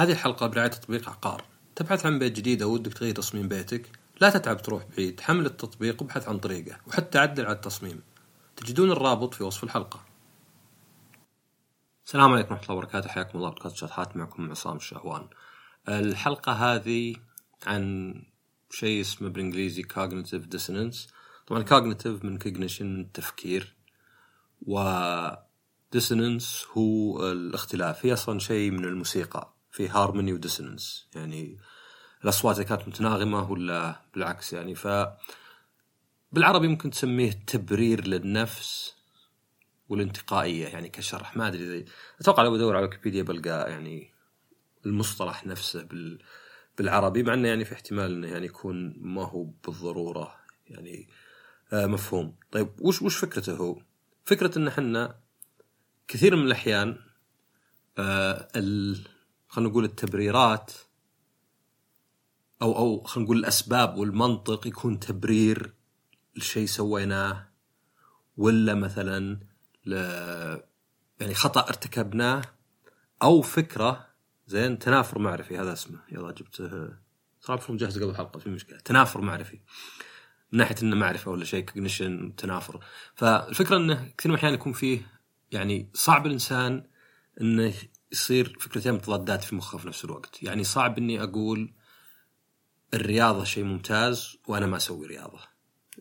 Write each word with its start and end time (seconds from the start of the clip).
هذه 0.00 0.12
الحلقة 0.12 0.46
برعاية 0.46 0.68
تطبيق 0.68 1.08
عقار. 1.08 1.44
تبحث 1.76 2.06
عن 2.06 2.18
بيت 2.18 2.32
جديد 2.32 2.62
أو 2.62 2.72
ودك 2.72 2.92
تغير 2.92 3.14
تصميم 3.14 3.48
بيتك 3.48 3.86
لا 4.20 4.30
تتعب 4.30 4.62
تروح 4.62 4.84
بعيد. 4.96 5.20
حمل 5.20 5.46
التطبيق 5.46 6.02
وابحث 6.02 6.28
عن 6.28 6.38
طريقه 6.38 6.80
وحتى 6.86 7.18
عدل 7.18 7.46
على 7.46 7.56
التصميم. 7.56 8.02
تجدون 8.56 8.90
الرابط 8.90 9.34
في 9.34 9.44
وصف 9.44 9.64
الحلقة. 9.64 10.04
السلام 12.06 12.32
عليكم 12.32 12.54
ورحمة 12.54 12.64
الله 12.64 12.76
وبركاته. 12.76 13.08
حياكم 13.08 13.38
الله. 13.38 13.50
بودكاست 13.50 13.76
شطحات 13.76 14.16
معكم 14.16 14.50
عصام 14.50 14.76
الشهوان. 14.76 15.28
الحلقة 15.88 16.52
هذه 16.52 17.16
عن 17.66 18.14
شيء 18.70 19.00
اسمه 19.00 19.28
بالإنجليزي 19.28 19.82
cognitive 19.82 20.56
dissonance. 20.56 21.10
طبعا 21.46 21.64
cognitive 21.64 22.24
من 22.24 22.38
cognition 22.38 22.82
من 22.82 23.00
التفكير 23.00 23.76
و 24.62 24.80
dissonance 25.96 26.76
هو 26.76 27.32
الاختلاف. 27.32 28.06
هي 28.06 28.12
أصلا 28.12 28.38
شيء 28.38 28.70
من 28.70 28.84
الموسيقى. 28.84 29.59
في 29.70 29.88
هارموني 29.88 30.32
وديسونانس 30.32 31.08
يعني 31.14 31.58
الأصوات 32.24 32.56
إذا 32.56 32.64
كانت 32.64 32.88
متناغمة 32.88 33.50
ولا 33.50 34.00
بالعكس 34.14 34.52
يعني. 34.52 34.74
ف 34.74 34.88
بالعربي 36.32 36.68
ممكن 36.68 36.90
تسميه 36.90 37.30
تبرير 37.30 38.06
للنفس 38.06 38.94
والانتقائية 39.88 40.66
يعني 40.66 40.88
كشرح. 40.88 41.36
ما 41.36 41.48
أدري 41.48 41.66
زي 41.66 41.84
أتوقع 42.20 42.42
لو 42.42 42.52
بدور 42.52 42.76
على 42.76 42.86
ويكيبيديا 42.86 43.22
بلقى 43.22 43.70
يعني 43.70 44.10
المصطلح 44.86 45.46
نفسه 45.46 45.82
بال 45.82 46.18
بالعربي 46.78 47.22
مع 47.22 47.34
إنه 47.34 47.48
يعني 47.48 47.64
في 47.64 47.72
احتمال 47.72 48.12
إنه 48.12 48.28
يعني 48.28 48.46
يكون 48.46 48.94
ما 49.00 49.24
هو 49.24 49.44
بالضرورة 49.44 50.36
يعني 50.66 51.08
آه 51.72 51.86
مفهوم. 51.86 52.36
طيب 52.52 52.68
وش 52.80 53.02
وش 53.02 53.16
فكرته 53.16 53.56
هو؟ 53.56 53.82
فكرة 54.24 54.58
إن 54.58 54.68
إحنا 54.68 55.20
كثير 56.08 56.36
من 56.36 56.46
الأحيان 56.46 56.98
آه 57.98 58.48
خلينا 59.50 59.70
نقول 59.70 59.84
التبريرات 59.84 60.72
أو 62.62 62.76
أو 62.76 63.02
خلينا 63.02 63.24
نقول 63.24 63.38
الأسباب 63.38 63.96
والمنطق 63.96 64.66
يكون 64.66 65.00
تبرير 65.00 65.74
لشيء 66.36 66.66
سويناه 66.66 67.48
ولا 68.36 68.74
مثلا 68.74 69.40
ل 69.86 69.92
يعني 71.20 71.34
خطأ 71.34 71.60
ارتكبناه 71.60 72.42
أو 73.22 73.42
فكرة 73.42 74.06
زين 74.46 74.78
تنافر 74.78 75.18
معرفي 75.18 75.58
هذا 75.58 75.72
اسمه. 75.72 75.98
يلا 76.12 76.32
جبته 76.32 76.88
صار 77.40 77.64
مجهز 77.68 77.98
قبل 77.98 78.10
الحلقة 78.10 78.38
في 78.38 78.50
مشكلة. 78.50 78.78
تنافر 78.78 79.20
معرفي. 79.20 79.60
من 80.52 80.58
ناحية 80.58 80.74
إنه 80.82 80.96
معرفة 80.96 81.30
ولا 81.30 81.44
شيء 81.44 81.64
كوجنيشن 81.64 82.36
تنافر. 82.36 82.84
فالفكرة 83.14 83.76
إنه 83.76 83.94
كثير 83.94 84.30
من 84.30 84.34
الأحيان 84.34 84.54
يكون 84.54 84.72
فيه 84.72 85.06
يعني 85.52 85.90
صعب 85.94 86.26
الإنسان 86.26 86.84
إنه 87.40 87.72
يصير 88.12 88.56
فكرتين 88.60 88.92
متضادات 88.92 89.44
في 89.44 89.54
مخه 89.54 89.78
في 89.78 89.88
نفس 89.88 90.04
الوقت. 90.04 90.42
يعني 90.42 90.64
صعب 90.64 90.98
إني 90.98 91.22
أقول 91.22 91.72
الرياضة 92.94 93.44
شيء 93.44 93.64
ممتاز 93.64 94.36
وأنا 94.46 94.66
ما 94.66 94.76
أسوي 94.76 95.06
رياضة. 95.06 95.40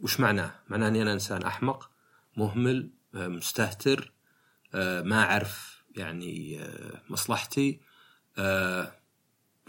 وش 0.02 0.20
معناه؟ 0.20 0.52
معناه 0.70 0.88
إني 0.88 1.02
أنا 1.02 1.14
إنسان 1.14 1.44
أحمق 1.44 1.90
مهمل 2.38 2.90
آه، 3.16 3.28
مستهتر 3.28 4.12
آه، 4.74 5.02
ما 5.02 5.24
أعرف 5.24 5.84
يعني 5.96 6.62
آه، 6.62 7.02
مصلحتي 7.10 7.80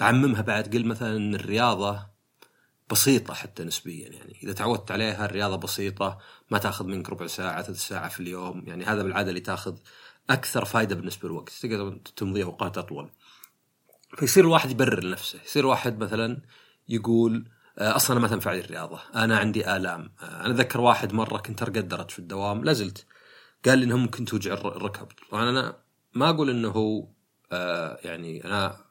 أعممها 0.03 0.43
بعد. 0.43 0.77
قل 0.77 0.87
مثلا 0.87 1.17
إن 1.17 1.35
الرياضة 1.35 2.07
بسيطة 2.91 3.35
حتى 3.35 3.65
نسبيا 3.65 4.09
يعني. 4.09 4.39
إذا 4.43 4.53
تعودت 4.53 4.91
عليها 4.91 5.25
الرياضة 5.25 5.57
بسيطة 5.57 6.19
ما 6.51 6.59
تأخذ 6.59 6.87
منك 6.87 7.11
ربع 7.11 7.27
ساعة 7.27 7.63
ثلث 7.63 7.89
ساعة 7.89 8.09
في 8.09 8.21
اليوم. 8.21 8.65
يعني 8.67 8.85
هذا 8.85 9.03
بالعادة 9.03 9.29
اللي 9.29 9.41
تأخذ 9.41 9.77
أكثر 10.31 10.65
فائده 10.65 10.95
بالنسبة 10.95 11.29
للوقت. 11.29 11.53
تقدر 11.63 11.99
تمضي 12.17 12.43
أوقات 12.43 12.79
أطول. 12.79 13.11
فيصير 14.17 14.45
الواحد 14.45 14.71
يبرر 14.71 15.05
لنفسه 15.05 15.39
يصير 15.45 15.67
واحد 15.67 15.99
مثلا 15.99 16.43
يقول 16.89 17.49
آه، 17.79 17.97
أصلا 17.97 18.21
ما 18.21 18.29
تنفع 18.29 18.53
لي 18.53 18.61
الرياضة. 18.61 19.01
أنا 19.15 19.39
عندي 19.39 19.77
آلام. 19.77 20.13
آه، 20.23 20.45
أنا 20.45 20.55
اتذكر 20.55 20.81
واحد 20.81 21.13
مرة 21.13 21.39
كنت 21.39 21.63
ارقد 21.63 21.89
درج 21.89 22.11
في 22.11 22.19
الدوام 22.19 22.65
لا 22.65 22.73
زلت. 22.73 23.07
قال 23.65 23.79
لي 23.79 23.85
انه 23.85 23.97
ممكن 23.97 24.25
توجع 24.25 24.53
الركب. 24.53 25.09
طبعا 25.31 25.51
أنا 25.51 25.77
ما 26.15 26.31
أقول 26.31 26.51
إنه 26.51 26.69
هو 26.69 27.09
آه، 27.53 27.99
يعني 28.05 28.45
أنا 28.45 28.85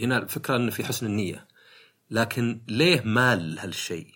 هنا 0.00 0.18
الفكرة 0.18 0.56
إنه 0.56 0.70
في 0.70 0.84
حسن 0.84 1.06
النية. 1.06 1.46
لكن 2.10 2.60
ليه 2.68 3.02
مال 3.04 3.58
هالشيء؟ 3.58 4.06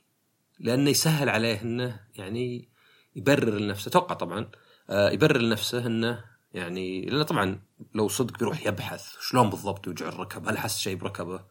لأنه 0.58 0.90
يسهل 0.90 1.28
عليه 1.28 1.62
إنه 1.62 2.00
يعني 2.14 2.68
يبرر 3.16 3.58
لنفسه. 3.58 3.88
أتوقع 3.88 4.14
طبعا 4.14 4.50
يبرر 4.90 5.38
لنفسه 5.38 5.86
إنه 5.86 6.24
يعني 6.54 7.06
لأنه 7.06 7.22
طبعا 7.22 7.60
لو 7.94 8.08
صدق 8.08 8.38
بيروح 8.38 8.66
يبحث 8.66 9.16
شلون 9.20 9.50
بالضبط 9.50 9.86
يوجع 9.86 10.08
الركب 10.08 10.48
هل 10.48 10.58
حس 10.58 10.78
شيء 10.78 10.96
بركبه؟ 10.96 11.44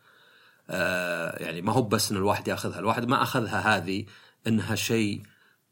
آه 0.70 1.44
يعني 1.44 1.62
ما 1.62 1.74
هو 1.74 1.82
بس 1.82 2.12
إن 2.12 2.18
الواحد 2.18 2.48
يأخذها 2.48 2.80
الواحد 2.80 3.08
ما 3.08 3.24
أخذها 3.24 3.78
هذه 3.78 4.06
إنها 4.48 4.76
شيء 4.76 5.22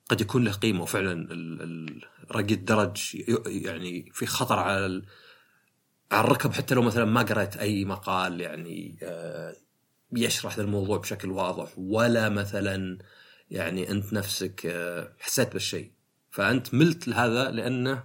قد 0.09 0.21
يكون 0.21 0.43
له 0.43 0.51
قيمة 0.51 0.81
وفعلا 0.81 1.27
رقي 2.31 2.53
الدرج 2.53 3.23
يعني 3.45 4.11
في 4.13 4.25
خطر 4.25 4.59
على 4.59 5.03
على 6.11 6.25
الركب 6.25 6.53
حتى 6.53 6.75
لو 6.75 6.81
مثلا 6.81 7.05
ما 7.05 7.21
قرأت 7.21 7.57
أي 7.57 7.85
مقال 7.85 8.41
يعني 8.41 8.99
آه 9.03 9.55
يشرح 10.15 10.57
الموضوع 10.57 10.97
بشكل 10.97 11.31
واضح 11.31 11.69
ولا 11.77 12.29
مثلا 12.29 12.97
يعني 13.51 13.91
أنت 13.91 14.13
نفسك 14.13 14.65
آه 14.65 15.13
حسيت 15.19 15.53
بالشيء. 15.53 15.91
فأنت 16.31 16.73
ملت 16.73 17.07
لهذا 17.07 17.51
لأنه 17.51 18.03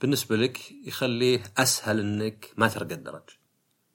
بالنسبة 0.00 0.36
لك 0.36 0.72
يخليه 0.86 1.42
أسهل 1.58 2.00
إنك 2.00 2.52
ما 2.56 2.68
ترقى 2.68 2.94
الدرج 2.94 3.22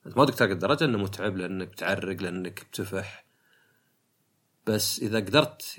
أنت 0.06 0.18
ما 0.18 0.22
ودك 0.22 0.36
ترقى 0.36 0.54
الدرج 0.54 0.84
لأنه 0.84 0.98
متعب 0.98 1.38
لأنك 1.38 1.68
بتعرق 1.68 2.22
لأنك 2.22 2.66
بتفح. 2.72 3.26
بس 4.68 5.00
إذا 5.00 5.18
قدرت 5.18 5.78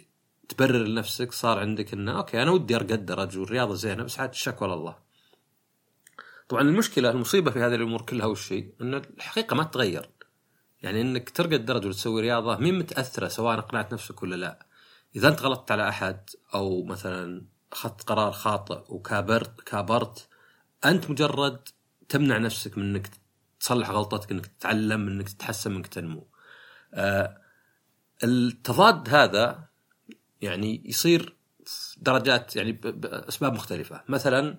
تبرر 0.48 0.86
لنفسك 0.86 1.32
صار 1.32 1.58
عندك 1.58 1.92
إنه 1.92 2.16
أوكي 2.16 2.42
أنا 2.42 2.50
ودي 2.50 2.76
ارقى 2.76 2.94
الدرج 2.94 3.38
والرياضة 3.38 3.74
زينة 3.74 4.02
بس 4.02 4.20
عاد 4.20 4.30
الشكوى 4.30 4.68
لله. 4.68 4.96
طبعا 6.48 6.62
المشكلة 6.62 7.10
المصيبة 7.10 7.50
في 7.50 7.58
هذه 7.58 7.74
الأمور 7.74 8.02
كلها 8.02 8.26
وش 8.26 8.52
هي؟ 8.52 8.72
إن 8.80 8.94
الحقيقة 8.94 9.56
ما 9.56 9.64
تتغير. 9.64 10.10
يعني 10.82 11.00
إنك 11.00 11.30
ترقى 11.30 11.56
الدرج 11.56 11.84
ولا 11.84 11.92
تسوي 11.92 12.20
رياضة 12.22 12.56
مين 12.56 12.78
متأثرة 12.78 13.28
سواء 13.28 13.58
أقنعت 13.58 13.92
نفسك 13.92 14.22
ولا 14.22 14.36
لا؟ 14.36 14.66
إذا 15.16 15.28
أنت 15.28 15.42
غلطت 15.42 15.70
على 15.70 15.88
أحد 15.88 16.30
أو 16.54 16.84
مثلا 16.84 17.46
اخذت 17.74 18.02
قرار 18.02 18.32
خاطئ 18.32 18.80
وكابرت 18.88 19.60
كابرت 19.60 20.28
أنت 20.84 21.10
مجرد 21.10 21.68
تمنع 22.08 22.38
نفسك 22.38 22.78
من 22.78 22.84
إنك 22.84 23.10
تصلح 23.60 23.90
غلطتك 23.90 24.30
إنك 24.30 24.46
تتعلم 24.46 25.08
إنك 25.08 25.28
تتحسن 25.28 25.74
إنك 25.74 25.86
تنمو. 25.86 26.28
آه 26.94 27.40
التضاد 28.24 29.08
هذا 29.08 29.68
يعني 30.40 30.82
يصير 30.84 31.36
درجات 31.96 32.56
يعني 32.56 32.72
باسباب 32.72 33.52
مختلفة، 33.52 34.04
مثلا 34.08 34.58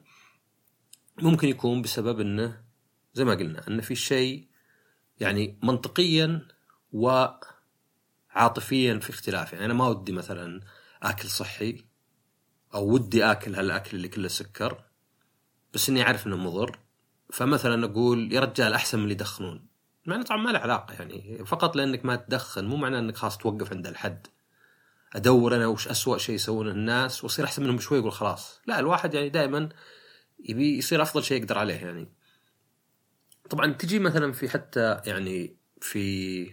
ممكن 1.21 1.47
يكون 1.47 1.81
بسبب 1.81 2.19
إنه 2.19 2.63
زي 3.13 3.25
ما 3.25 3.33
قلنا 3.33 3.67
إنه 3.67 3.81
في 3.81 3.95
شيء 3.95 4.47
يعني 5.19 5.59
منطقيا 5.63 6.47
وعاطفيا 6.91 8.99
في 8.99 9.09
اختلاف، 9.09 9.53
يعني 9.53 9.65
أنا 9.65 9.73
ما 9.73 9.87
ودي 9.87 10.11
مثلا 10.11 10.61
أكل 11.03 11.29
صحي 11.29 11.85
أو 12.75 12.93
ودي 12.93 13.25
آكل 13.25 13.55
هالأكل 13.55 13.97
اللي 13.97 14.07
كله 14.07 14.27
سكر 14.27 14.83
بس 15.73 15.89
إني 15.89 16.03
أعرف 16.03 16.27
إنه 16.27 16.37
مضر. 16.37 16.79
فمثلا 17.33 17.85
أقول 17.85 18.33
يا 18.33 18.39
رجال 18.39 18.73
أحسن 18.73 18.97
من 18.97 19.03
اللي 19.03 19.13
يدخنون. 19.13 19.67
مع 20.05 20.15
إنه 20.15 20.23
طبعا 20.23 20.37
ما 20.37 20.49
له 20.49 20.59
علاقة 20.59 20.93
يعني 20.93 21.45
فقط 21.45 21.75
لأنك 21.75 22.05
ما 22.05 22.15
تدخن 22.15 22.65
مو 22.65 22.75
معناه 22.75 22.99
إنك 22.99 23.17
خلاص 23.17 23.37
توقف 23.37 23.73
عند 23.73 23.87
الحد. 23.87 24.27
أدور 25.15 25.55
أنا 25.55 25.67
وش 25.67 25.87
اسوء 25.87 26.17
شيء 26.17 26.35
يسوونه 26.35 26.71
الناس 26.71 27.23
وأصير 27.23 27.45
أحسن 27.45 27.63
منهم 27.63 27.75
بشوي 27.75 27.97
يقول 27.97 28.11
خلاص. 28.11 28.61
لا 28.67 28.79
الواحد 28.79 29.13
يعني 29.13 29.29
دائما 29.29 29.69
يبي 30.39 30.77
يصير 30.77 31.01
أفضل 31.01 31.23
شيء 31.23 31.41
يقدر 31.41 31.57
عليه 31.57 31.75
يعني. 31.75 32.09
طبعا 33.49 33.73
تجي 33.73 33.99
مثلا 33.99 34.31
في 34.31 34.49
حتى 34.49 35.01
يعني 35.05 35.57
في 35.81 36.47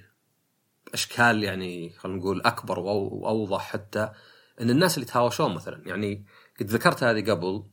أشكال 0.95 1.45
يعني 1.45 1.91
خلينا 1.91 2.19
نقول 2.19 2.43
أكبر 2.43 2.79
وأوضح 2.79 3.61
حتى 3.61 4.13
إن 4.61 4.71
الناس 4.71 4.95
اللي 4.95 5.07
يتهاوشون 5.09 5.55
مثلا 5.55 5.83
يعني 5.87 6.25
قد 6.61 6.67
ذكرت 6.67 7.05
هذه 7.05 7.31
قبل 7.31 7.65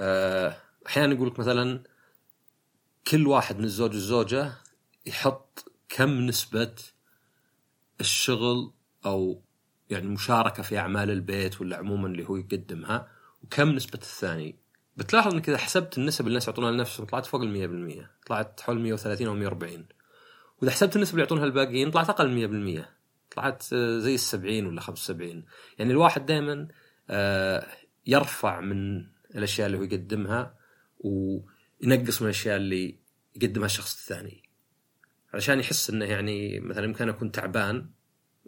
آه، 0.00 0.56
أحيانا 0.86 1.14
يقول 1.14 1.28
لك 1.28 1.38
مثلا 1.38 1.82
كل 3.10 3.26
واحد 3.26 3.58
من 3.58 3.64
الزوج 3.64 3.90
والزوجة 3.90 4.52
يحط 5.06 5.72
كم 5.88 6.26
نسبة 6.26 6.74
الشغل 8.00 8.72
أو 9.06 9.42
يعني 9.90 10.06
المشاركه 10.06 10.62
في 10.62 10.78
أعمال 10.78 11.10
البيت 11.10 11.60
ولا 11.60 11.76
عموما 11.76 12.08
اللي 12.08 12.28
هو 12.28 12.36
يقدمها 12.36 13.08
وكم 13.42 13.68
نسبة 13.68 13.98
الثاني. 13.98 14.58
بتلاحظ 14.96 15.34
انك 15.34 15.48
اذا 15.48 15.58
حسبت 15.58 15.98
النسب 15.98 16.20
اللي 16.20 16.28
الناس 16.28 16.48
يعطونها 16.48 16.70
لنفسهم 16.70 17.06
طلعت 17.06 17.26
فوق 17.26 17.40
ال 17.42 18.02
100% 18.24 18.26
طلعت 18.26 18.60
حول 18.60 18.80
130 18.80 19.26
أو 19.26 19.34
140 19.34 19.86
وإذا 20.62 20.72
حسبت 20.72 20.96
النسب 20.96 21.12
اللي 21.12 21.22
يعطونها 21.22 21.44
الباقيين 21.44 21.90
طلعت 21.90 22.10
أقل 22.10 22.48
من 22.48 22.82
100% 22.82 22.84
طلعت 23.36 23.74
زي 23.74 24.14
السبعين 24.14 24.66
ولا 24.66 24.80
75 24.80 25.44
يعني 25.78 25.90
الواحد 25.90 26.26
دائما 26.26 26.68
آه، 27.10 27.66
يرفع 28.06 28.60
من 28.60 29.06
الأشياء 29.34 29.66
اللي 29.66 29.78
هو 29.78 29.82
يقدمها 29.82 30.54
وينقص 31.00 32.22
من 32.22 32.28
الأشياء 32.28 32.56
اللي 32.56 32.98
يقدمها 33.36 33.66
الشخص 33.66 34.00
الثاني. 34.00 34.42
علشان 35.34 35.60
يحس 35.60 35.90
إنه 35.90 36.04
يعني 36.04 36.60
مثلا 36.60 36.84
يمكن 36.84 37.08
أكون 37.08 37.32
تعبان 37.32 37.90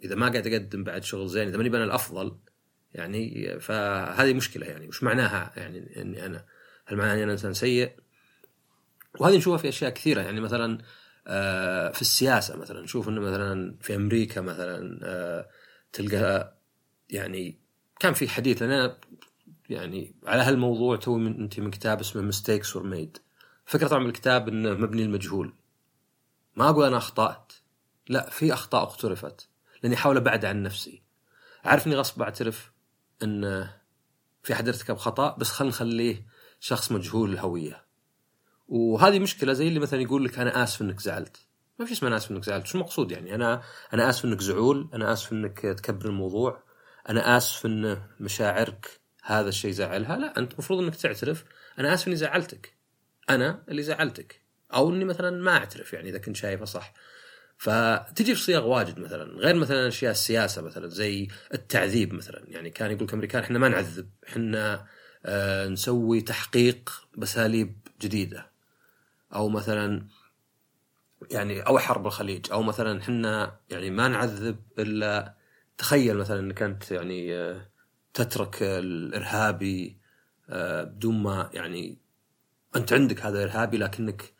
إذا 0.03 0.15
ما 0.15 0.29
قاعد 0.29 0.47
أقدم 0.47 0.83
بعد 0.83 1.03
شغل 1.03 1.27
زين 1.27 1.47
إذا 1.47 1.57
ماني 1.57 1.69
أنا 1.69 1.83
الأفضل 1.83 2.37
يعني 2.93 3.59
فهذه 3.59 4.33
مشكلة 4.33 4.65
يعني. 4.65 4.87
وش 4.87 5.03
معناها 5.03 5.53
يعني 5.57 6.01
إني 6.01 6.25
أنا؟ 6.25 6.45
هل 6.85 6.97
معناها 6.97 7.13
إني 7.13 7.23
أنا 7.23 7.31
إنسان 7.31 7.53
سيء؟ 7.53 7.91
وهذه 9.19 9.37
نشوفها 9.37 9.57
في 9.57 9.69
أشياء 9.69 9.91
كثيرة. 9.91 10.21
يعني 10.21 10.41
مثلا 10.41 10.73
آه، 10.73 10.83
في 11.91 12.01
السياسة 12.01 12.57
مثلا. 12.57 12.81
نشوف 12.81 13.09
إنه 13.09 13.21
مثلا 13.21 13.75
في 13.81 13.95
أمريكا 13.95 14.41
مثلا 14.41 14.99
آه، 15.03 15.49
تلقى 15.93 16.57
يعني 17.09 17.59
كان 17.99 18.13
في 18.13 18.29
حديث 18.29 18.61
أنا 18.61 18.97
يعني 19.69 20.15
على 20.25 20.41
هالموضوع 20.41 20.99
من 21.07 21.41
أنت 21.41 21.59
من 21.59 21.71
كتاب 21.71 21.99
اسمه 21.99 22.21
Mistakes 22.21 22.75
Were 22.75 22.85
Made 22.85 23.17
فكرة 23.65 23.87
طبعا 23.87 24.05
الكتاب 24.05 24.47
إنه 24.47 24.73
مبني 24.73 25.03
للمجهول. 25.03 25.53
ما 26.55 26.69
أقول 26.69 26.85
أنا 26.85 26.97
أخطأت. 26.97 27.53
لا 28.09 28.29
في 28.29 28.53
أخطاء 28.53 28.83
اقترفت. 28.83 29.49
لأني 29.83 29.95
أحاول 29.95 30.17
أبعد 30.17 30.45
عن 30.45 30.63
نفسي. 30.63 31.03
عارف 31.63 31.87
غصب 31.87 32.21
أعترف 32.21 32.71
ان 33.23 33.67
في 34.43 34.53
احد 34.53 34.67
ارتكب 34.67 34.97
خطأ 34.97 35.35
بس 35.37 35.49
خلينا 35.49 35.73
نخليه 35.73 36.25
شخص 36.59 36.91
مجهول 36.91 37.33
الهويه 37.33 37.85
وهذه 38.71 39.19
مشكلة 39.19 39.53
زي 39.53 39.67
اللي 39.67 39.79
مثلا 39.79 40.01
يقول 40.01 40.25
لك 40.25 40.39
أنا 40.39 40.63
آسف 40.63 40.81
إنك 40.81 40.99
زعلت. 40.99 41.37
ما 41.79 41.85
في 41.85 41.91
اسمه 41.91 42.09
أنا 42.09 42.17
آسف 42.17 42.31
إنك 42.31 42.43
زعلت. 42.43 42.65
شو 42.65 42.77
المقصود 42.77 43.11
يعني؟ 43.11 43.35
أنا 43.35 43.61
أنا 43.93 44.09
آسف 44.09 44.25
إنك 44.25 44.41
زعول 44.41 44.89
أنا 44.93 45.13
آسف 45.13 45.33
إنك 45.33 45.59
تكبر 45.59 46.05
الموضوع 46.05 46.63
أنا 47.09 47.37
آسف 47.37 47.65
إن 47.65 48.01
مشاعرك 48.19 48.99
هذا 49.23 49.49
الشيء 49.49 49.71
زعلها. 49.71 50.17
لا 50.17 50.37
أنت 50.37 50.53
المفروض 50.53 50.79
إنك 50.79 50.95
تعترف 50.95 51.43
أنا 51.79 51.93
آسف 51.93 52.07
إني 52.07 52.15
زعلتك. 52.15 52.73
أنا 53.29 53.63
اللي 53.69 53.83
زعلتك. 53.83 54.41
أو 54.73 54.89
إني 54.89 55.05
مثلا 55.05 55.41
ما 55.41 55.51
أعترف 55.51 55.93
يعني 55.93 56.09
إذا 56.09 56.17
كنت 56.17 56.35
شايفه 56.35 56.65
صح. 56.65 56.93
فتجي 57.57 58.35
في 58.35 58.41
صيغ 58.41 58.67
واجد 58.67 58.99
مثلا. 58.99 59.23
غير 59.23 59.55
مثلا 59.55 59.87
أشياء 59.87 60.11
السياسة 60.11 60.61
مثلا 60.61 60.87
زي 60.87 61.27
التعذيب 61.53 62.13
مثلا. 62.13 62.43
يعني 62.47 62.69
كان 62.69 62.91
يقول 62.91 63.07
الامريكان 63.07 63.43
إحنا 63.43 63.59
ما 63.59 63.69
نعذب 63.69 64.09
إحنا 64.27 64.85
آه 65.25 65.67
نسوي 65.67 66.21
تحقيق 66.21 67.07
باساليب 67.17 67.77
جديدة. 68.01 68.50
أو 69.35 69.49
مثلا 69.49 70.07
يعني 71.31 71.61
أو 71.61 71.79
حرب 71.79 72.07
الخليج 72.07 72.51
أو 72.51 72.63
مثلا 72.63 73.01
إحنا 73.01 73.59
يعني 73.69 73.89
ما 73.89 74.07
نعذب 74.07 74.59
إلا 74.79 75.35
تخيل 75.77 76.17
مثلا 76.17 76.39
إنك 76.39 76.61
أنت 76.61 76.91
يعني 76.91 77.35
آه 77.35 77.71
تترك 78.13 78.57
الإرهابي 78.63 79.97
آه 80.49 80.83
بدون 80.83 81.23
ما 81.23 81.49
يعني 81.53 81.97
أنت 82.75 82.93
عندك 82.93 83.21
هذا 83.21 83.43
ارهابي 83.43 83.77
لكنك 83.77 84.33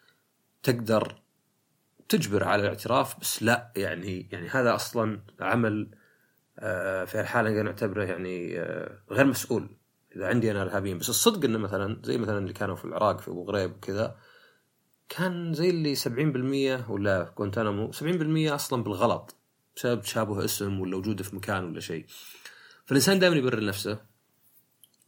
تقدر 0.63 1.21
تجبر 2.09 2.43
على 2.43 2.61
الاعتراف 2.61 3.19
بس 3.19 3.43
لا 3.43 3.71
يعني 3.75 4.29
يعني 4.31 4.49
هذا 4.49 4.75
أصلا 4.75 5.21
عمل 5.39 5.91
آه، 6.59 7.05
في 7.05 7.21
الحالة 7.21 7.61
نعتبره 7.61 8.03
يعني 8.03 8.59
غير 9.11 9.25
مسؤول 9.25 9.77
إذا 10.15 10.27
عندي 10.27 10.51
أنا 10.51 10.61
إرهابيين. 10.61 10.97
بس 10.97 11.09
الصدق 11.09 11.45
إنه 11.45 11.57
مثلا 11.57 12.01
زي 12.03 12.17
مثلا 12.17 12.38
اللي 12.38 12.53
كانوا 12.53 12.75
في 12.75 12.85
العراق 12.85 13.19
في 13.19 13.27
أبو 13.27 13.43
غريب 13.43 13.71
وكذا 13.71 14.15
كان 15.17 15.53
زي 15.53 15.69
اللي 15.69 15.95
70% 15.95 16.89
ولا 16.89 17.33
مو 17.57 17.91
70% 17.91 18.53
أصلا 18.53 18.83
بالغلط 18.83 19.35
بسبب 19.75 20.01
تشابه 20.01 20.45
اسم 20.45 20.79
ولا 20.79 20.97
وجوده 20.97 21.23
في 21.23 21.35
مكان 21.35 21.63
ولا 21.63 21.79
شيء. 21.79 22.05
فالإنسان 22.85 23.19
دائما 23.19 23.35
يبرر 23.35 23.65
نفسه 23.65 23.99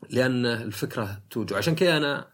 لأن 0.10 0.46
الفكرة 0.46 1.22
توجع. 1.30 1.58
عشان 1.58 1.76
كذا 1.76 1.98
أنا 1.98 2.28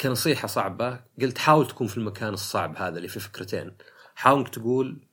كنصيحة 0.00 0.48
صعبة 0.48 1.00
قلت 1.20 1.38
حاول 1.38 1.66
تكون 1.66 1.86
في 1.86 1.96
المكان 1.96 2.34
الصعب 2.34 2.76
هذا 2.76 2.96
اللي 2.96 3.08
في 3.08 3.20
فكرتين. 3.20 3.76
حاول 4.14 4.38
إنك 4.38 4.48
تقول 4.48 5.06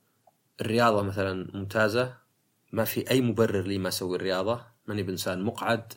الرياضة 0.60 1.02
مثلا 1.02 1.50
ممتازة 1.54 2.16
ما 2.72 2.84
في 2.84 3.10
أي 3.10 3.20
مبرر 3.20 3.62
لي 3.62 3.78
ما 3.78 3.88
أسوي 3.88 4.16
الرياضة 4.16 4.66
ماني 4.86 5.02
بإنسان 5.02 5.42
مقعد 5.42 5.92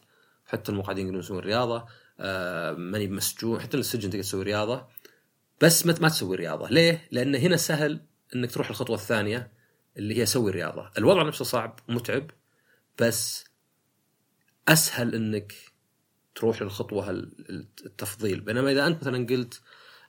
حتى 0.45 0.71
المقعدين 0.71 1.05
يقولون 1.05 1.23
يسوون 1.23 1.39
الرياضة 1.39 1.85
آه 2.19 2.73
ماني 2.73 3.07
مسجون 3.07 3.61
حتى 3.61 3.77
السجن 3.77 4.09
تقدر 4.09 4.23
تسوي 4.23 4.43
رياضة. 4.43 4.87
بس 5.61 5.85
ما, 5.85 5.95
ما 6.01 6.09
تسوي 6.09 6.35
رياضة. 6.35 6.69
ليه؟ 6.69 7.07
لأن 7.11 7.35
هنا 7.35 7.57
سهل 7.57 7.99
أنك 8.35 8.51
تروح 8.51 8.69
الخطوة 8.69 8.95
الثانية 8.95 9.51
اللي 9.97 10.17
هي 10.17 10.25
سوي 10.25 10.49
الرياضة 10.49 10.91
الوضع 10.97 11.23
نفسه 11.23 11.45
صعب 11.45 11.79
متعب 11.87 12.31
بس 12.99 13.45
أسهل 14.67 15.15
أنك 15.15 15.53
تروح 16.35 16.61
للخطوة 16.61 17.09
التفضيل. 17.09 18.39
بينما 18.39 18.71
إذا 18.71 18.87
أنت 18.87 19.01
مثلا 19.01 19.27
قلت 19.27 19.61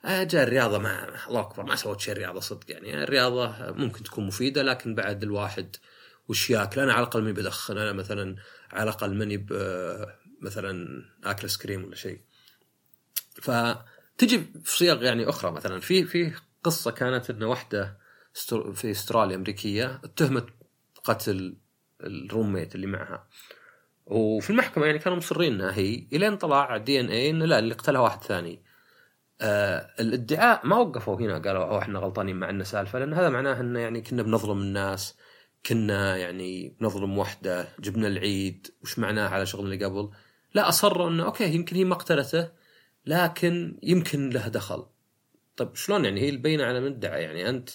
آه 0.05 0.23
جاء 0.23 0.43
الرياضة 0.43 0.77
ما 0.77 1.27
الله 1.27 1.39
أكبر 1.39 1.63
ما 1.63 1.75
سويت 1.75 1.99
شيء 1.99 2.13
رياضة 2.13 2.39
صدق 2.39 2.71
يعني. 2.71 3.03
الرياضة 3.03 3.71
ممكن 3.71 4.03
تكون 4.03 4.27
مفيدة 4.27 4.63
لكن 4.63 4.95
بعد 4.95 5.23
الواحد 5.23 5.75
وش 6.27 6.49
ياكل 6.49 6.81
أنا 6.81 6.93
على 6.93 7.01
الأقل 7.03 7.21
ماني 7.21 7.33
بدخن 7.33 7.77
أنا 7.77 7.93
مثلا 7.93 8.35
على 8.71 8.83
الأقل 8.83 9.15
ماني 9.15 9.45
مثلا 10.41 11.03
آكل 11.23 11.43
آيس 11.43 11.57
كريم 11.57 11.83
ولا 11.83 11.95
شيء. 11.95 12.21
فتجي 14.19 14.39
في 14.63 14.77
صيغ 14.77 15.03
يعني 15.03 15.29
أخرى 15.29 15.51
مثلا. 15.51 15.79
في 15.79 16.03
في 16.03 16.31
قصة 16.63 16.91
كانت 16.91 17.29
ان 17.29 17.43
واحدة 17.43 17.97
في 18.73 18.91
أستراليا 18.91 19.35
أمريكية 19.35 20.01
اتهمت 20.03 20.45
قتل 21.03 21.57
الروميت 22.01 22.75
اللي 22.75 22.87
معها. 22.87 23.27
وفي 24.05 24.49
المحكمة 24.49 24.85
يعني 24.85 24.99
كانوا 24.99 25.17
مصرين 25.17 25.53
إنها 25.53 25.73
هي 25.77 26.07
الين 26.13 26.37
طلع 26.37 26.77
دي 26.77 26.99
إن 26.99 27.09
اي 27.09 27.29
إنه 27.29 27.45
لا 27.45 27.59
اللي 27.59 27.73
قتلها 27.73 28.01
واحد 28.01 28.23
ثاني. 28.23 28.63
آه 29.41 29.89
الادعاء 29.99 30.67
ما 30.67 30.75
وقفوا 30.75 31.19
هنا 31.19 31.37
قالوا 31.37 31.63
أوه 31.63 31.79
إحنا 31.79 31.99
غلطانين 31.99 32.35
مع 32.35 32.49
إنه 32.49 32.63
سالفة 32.63 32.99
لأن 32.99 33.13
هذا 33.13 33.29
معناه 33.29 33.61
إنه 33.61 33.79
يعني 33.79 34.01
كنا 34.01 34.23
بنظلم 34.23 34.61
الناس 34.61 35.15
كنا 35.65 36.17
يعني 36.17 36.77
بنظلم 36.79 37.17
وحدة 37.17 37.67
جبنا 37.79 38.07
العيد 38.07 38.67
وش 38.83 38.99
معناه 38.99 39.29
على 39.29 39.45
شغل 39.45 39.65
اللي 39.65 39.85
قبل؟ 39.85 40.09
لا 40.53 40.69
أصروا 40.69 41.09
إنه 41.09 41.25
أوكي 41.25 41.53
يمكن 41.55 41.75
هي 41.75 41.83
ما 41.83 41.95
قتلته 41.95 42.58
لكن 43.09 43.79
يمكن 43.83 44.29
له 44.29 44.47
دخل. 44.47 44.85
طيب 45.57 45.75
شلون 45.75 46.05
يعني؟ 46.05 46.21
هي 46.21 46.29
البينة 46.29 46.63
على 46.63 46.79
من 46.79 46.87
ادعى 46.87 47.23
يعني 47.23 47.49
أنت 47.49 47.69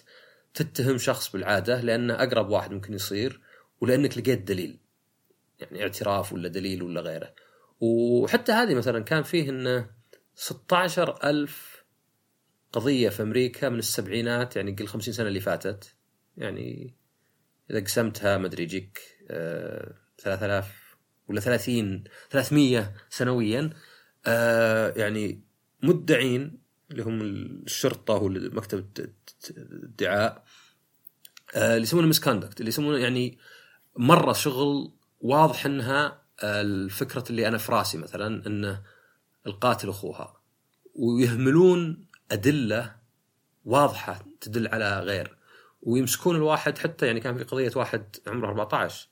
تتهم 0.54 0.98
شخص 0.98 1.32
بالعادة 1.32 1.81
لأنه 1.81 2.14
أقرب 2.14 2.48
واحد 2.48 2.72
ممكن 2.72 2.94
يصير 2.94 3.40
ولأنك 3.81 4.19
لقيت 4.19 4.42
دليل. 4.42 4.78
يعني 5.60 5.82
اعتراف 5.82 6.32
ولا 6.32 6.48
دليل 6.48 6.82
ولا 6.82 7.00
غيره. 7.00 7.34
وحتى 7.81 8.52
هذه 8.52 8.75
مثلا 8.75 9.04
كان 9.04 9.22
فيه 9.22 9.50
إنه 9.50 9.90
16 10.34 11.19
ألف 11.25 11.84
قضية 12.72 13.08
في 13.08 13.22
أمريكا 13.22 13.69
من 13.69 13.78
السبعينات 13.78 14.56
يعني 14.56 14.72
قل 14.72 14.86
50 14.86 15.14
سنة 15.14 15.28
اللي 15.28 15.40
فاتت. 15.40 15.94
يعني 16.36 16.94
إذا 17.70 17.81
قسمتها 17.81 18.38
ما 18.38 18.46
أدري 18.46 18.62
يجيك 18.62 19.00
آه 19.31 19.94
3000 20.19 20.96
ولا 21.29 21.41
30 21.41 22.05
300 22.31 22.93
سنويا. 23.10 23.70
آه 24.26 24.93
يعني 24.96 25.40
مدعين 25.82 26.58
اللي 26.90 27.02
هم 27.02 27.20
الشرطة 27.22 28.14
ومكتب 28.14 28.86
الدعاء 29.58 30.44
آه 31.54 31.72
اللي 31.74 31.82
يسمونه 31.82 32.06
مسكاندكت 32.06 32.60
اللي 32.60 32.69
يسمونه 32.69 32.98
يعني 32.98 33.38
مرة 33.96 34.32
شغل 34.32 34.93
واضح 35.20 35.66
إنها 35.66 36.22
الفكرة 36.43 37.24
اللي 37.31 37.48
أنا 37.48 37.58
في 37.58 37.72
رأسي 37.72 37.98
مثلا 37.98 38.46
انه 38.46 38.82
القاتل 39.46 39.88
أخوها 39.88 40.40
ويهملون 40.94 42.06
أدلة 42.32 42.96
واضحة 43.64 44.24
تدل 44.40 44.69
على 44.69 45.00
غير 45.00 45.36
ويمسكون 45.82 46.36
الواحد 46.36 46.78
حتى 46.78 47.06
يعني 47.06 47.20
كان 47.20 47.36
في 47.36 47.44
قضية 47.44 47.72
واحد 47.76 48.16
عمره 48.26 48.48
14 48.48 49.08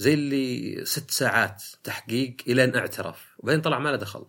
زي 0.00 0.14
اللي 0.14 0.84
ست 0.84 1.10
ساعات 1.10 1.64
تحقيق 1.84 2.36
الين 2.48 2.76
اعترف. 2.76 3.34
وبعدين 3.38 3.60
طلع 3.62 3.78
ما 3.78 3.88
له 3.88 3.96
دخل. 3.96 4.26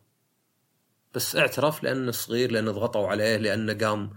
بس 1.15 1.35
اعترف 1.35 1.83
لأنه 1.83 2.11
صغير 2.11 2.51
لأنه 2.51 2.71
ضغطوا 2.71 3.07
عليه 3.07 3.37
لأنه 3.37 3.73
قام 3.73 4.13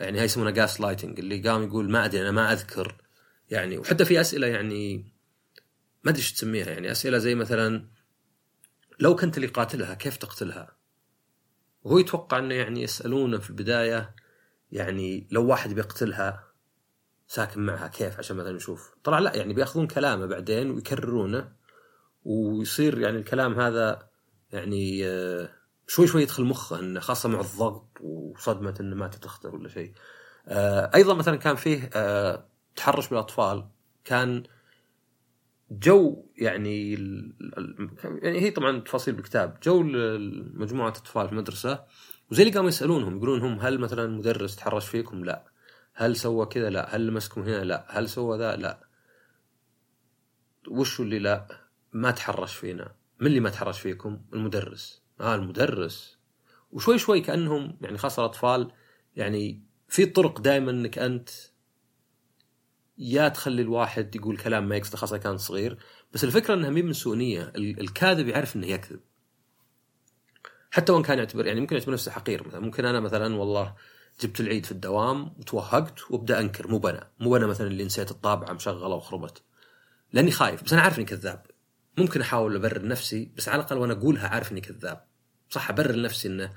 يعني 0.00 0.18
هاي 0.18 0.24
يسمونها 0.24 0.52
gaslighting 0.52 1.18
اللي 1.18 1.48
قام 1.48 1.62
يقول 1.62 1.90
ما 1.90 2.04
أدري 2.04 2.22
أنا 2.22 2.30
ما 2.30 2.52
أذكر. 2.52 2.94
يعني 3.50 3.78
وحتى 3.78 4.04
في 4.04 4.20
أسئلة 4.20 4.46
يعني 4.46 4.96
ما 6.04 6.10
أدري 6.10 6.22
إيش 6.22 6.32
تسميها 6.32 6.66
يعني 6.66 6.92
أسئلة 6.92 7.18
زي 7.18 7.34
مثلا 7.34 7.88
لو 9.00 9.16
كنت 9.16 9.36
اللي 9.36 9.48
قاتلها 9.48 9.94
كيف 9.94 10.16
تقتلها؟ 10.16 10.76
وهو 11.82 11.98
يتوقع 11.98 12.38
إنه 12.38 12.54
يعني 12.54 12.82
يسألونه 12.82 13.38
في 13.38 13.50
البداية 13.50 14.14
يعني 14.72 15.28
لو 15.30 15.46
واحد 15.46 15.74
بيقتلها 15.74 16.45
ساكن 17.26 17.60
معها 17.60 17.88
كيف 17.88 18.18
عشان 18.18 18.36
مثلا 18.36 18.52
نشوف 18.52 18.94
طلع 19.04 19.18
لا 19.18 19.36
يعني 19.36 19.54
بيأخذون 19.54 19.86
كلامه 19.86 20.26
بعدين 20.26 20.70
ويكررونه 20.70 21.52
ويصير 22.24 22.98
يعني 22.98 23.18
الكلام 23.18 23.60
هذا 23.60 24.08
يعني 24.52 25.06
آه، 25.06 25.48
شوي 25.86 26.06
شوي 26.06 26.22
يدخل 26.22 26.44
مخه 26.44 26.78
إنه 26.80 27.00
خاصة 27.00 27.28
مع 27.28 27.40
الضغط 27.40 27.88
وصدمة 28.00 28.74
إنه 28.80 28.96
ما 28.96 29.08
تختار 29.08 29.54
ولا 29.54 29.68
شيء. 29.68 29.92
آه، 30.48 30.90
أيضا 30.94 31.14
مثلا 31.14 31.36
كان 31.36 31.56
فيه 31.56 31.90
آه، 31.94 32.46
تحرش 32.76 33.08
بالأطفال 33.08 33.68
كان 34.04 34.42
جو 35.70 36.26
يعني 36.38 36.92
يعني 38.22 38.40
هي 38.40 38.50
طبعا 38.50 38.80
تفاصيل 38.80 39.14
بالكتاب 39.14 39.58
جو 39.62 39.82
مجموعة 40.54 40.88
أطفال 40.88 41.26
في 41.26 41.32
المدرسة 41.32 41.84
وزي 42.30 42.42
اللي 42.42 42.54
قاموا 42.54 42.68
يسألونهم 42.68 43.16
يقولون 43.16 43.40
هم 43.40 43.60
هل 43.60 43.78
مثلا 43.78 44.06
مدرس 44.06 44.56
تحرش 44.56 44.88
فيكم؟ 44.88 45.24
لا. 45.24 45.55
هل 45.98 46.16
سوى 46.16 46.46
كذا 46.46 46.70
لا. 46.70 46.96
هل 46.96 47.12
مسكم 47.12 47.42
هنا؟ 47.42 47.64
لا. 47.64 47.86
هل 47.88 48.08
سوى 48.08 48.38
ذا؟ 48.38 48.56
لا. 48.56 48.88
وش 50.68 51.00
اللي 51.00 51.18
لا؟ 51.18 51.46
ما 51.92 52.10
تحرش 52.10 52.56
فينا. 52.56 52.94
من 53.20 53.26
اللي 53.26 53.40
ما 53.40 53.50
تحرش 53.50 53.80
فيكم؟ 53.80 54.20
المدرس. 54.32 55.02
آه 55.20 55.34
المدرس. 55.34 56.18
وشوي 56.72 56.98
شوي 56.98 57.20
كأنهم 57.20 57.78
يعني 57.80 57.98
خاصة 57.98 58.20
الأطفال 58.20 58.72
يعني 59.16 59.62
في 59.88 60.06
طرق 60.06 60.40
دائما 60.40 60.70
إنك 60.70 60.98
أنت 60.98 61.30
يا 62.98 63.28
تخلي 63.28 63.62
الواحد 63.62 64.16
يقول 64.16 64.36
كلام 64.36 64.68
ما 64.68 64.76
يقصده 64.76 64.96
خاصة 64.96 65.16
كان 65.16 65.36
صغير. 65.38 65.78
بس 66.12 66.24
الفكرة 66.24 66.54
إنها 66.54 66.70
مي 66.70 66.82
من 66.82 66.92
سوء 66.92 67.16
نيه 67.16 67.52
الكاذب 67.56 68.28
يعرف 68.28 68.56
إنه 68.56 68.66
يكذب. 68.66 69.00
حتى 70.70 70.92
وإن 70.92 71.02
كان 71.02 71.18
يعتبر 71.18 71.46
يعني 71.46 71.60
ممكن 71.60 71.76
يعتبر 71.76 71.92
نفسه 71.92 72.12
حقير. 72.12 72.48
مثلا 72.48 72.60
ممكن 72.60 72.84
أنا 72.84 73.00
مثلا 73.00 73.36
والله 73.36 73.74
جبت 74.20 74.40
العيد 74.40 74.66
في 74.66 74.72
الدوام 74.72 75.32
وتوهقت 75.38 76.10
وابدأ 76.10 76.40
أنكر. 76.40 76.68
مو 76.68 76.78
بنا. 76.78 77.08
مو 77.20 77.30
بنا 77.30 77.46
مثلا 77.46 77.66
اللي 77.66 77.84
نسيت 77.84 78.10
الطابعة 78.10 78.52
مشغلة 78.52 78.94
وخربت. 78.94 79.42
لأني 80.12 80.30
خايف. 80.30 80.64
بس 80.64 80.72
أنا 80.72 80.82
عارف 80.82 80.98
إني 80.98 81.04
كذاب. 81.04 81.46
ممكن 81.98 82.20
أحاول 82.20 82.56
أبرر 82.56 82.86
نفسي 82.86 83.32
بس 83.36 83.48
على 83.48 83.60
الأقل 83.60 83.78
وأنا 83.78 83.92
أقولها 83.92 84.28
عارف 84.28 84.52
إني 84.52 84.60
كذاب. 84.60 85.04
صح 85.50 85.70
أبرر 85.70 86.00
نفسي 86.00 86.28
إنه 86.28 86.52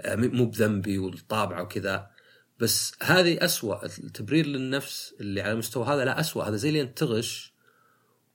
آه، 0.00 0.16
مو 0.16 0.44
بذنبي 0.44 0.98
والطابعة 0.98 1.62
وكذا. 1.62 2.10
بس 2.58 2.92
هذه 3.02 3.44
أسوأ. 3.44 3.86
التبرير 3.86 4.46
للنفس 4.46 5.14
اللي 5.20 5.40
على 5.40 5.52
المستوى 5.52 5.86
هذا 5.86 6.04
لا 6.04 6.20
أسوأ. 6.20 6.44
هذا 6.44 6.56
زي 6.56 6.68
اللي 6.68 6.80
انت 6.80 6.98
تغش 6.98 7.54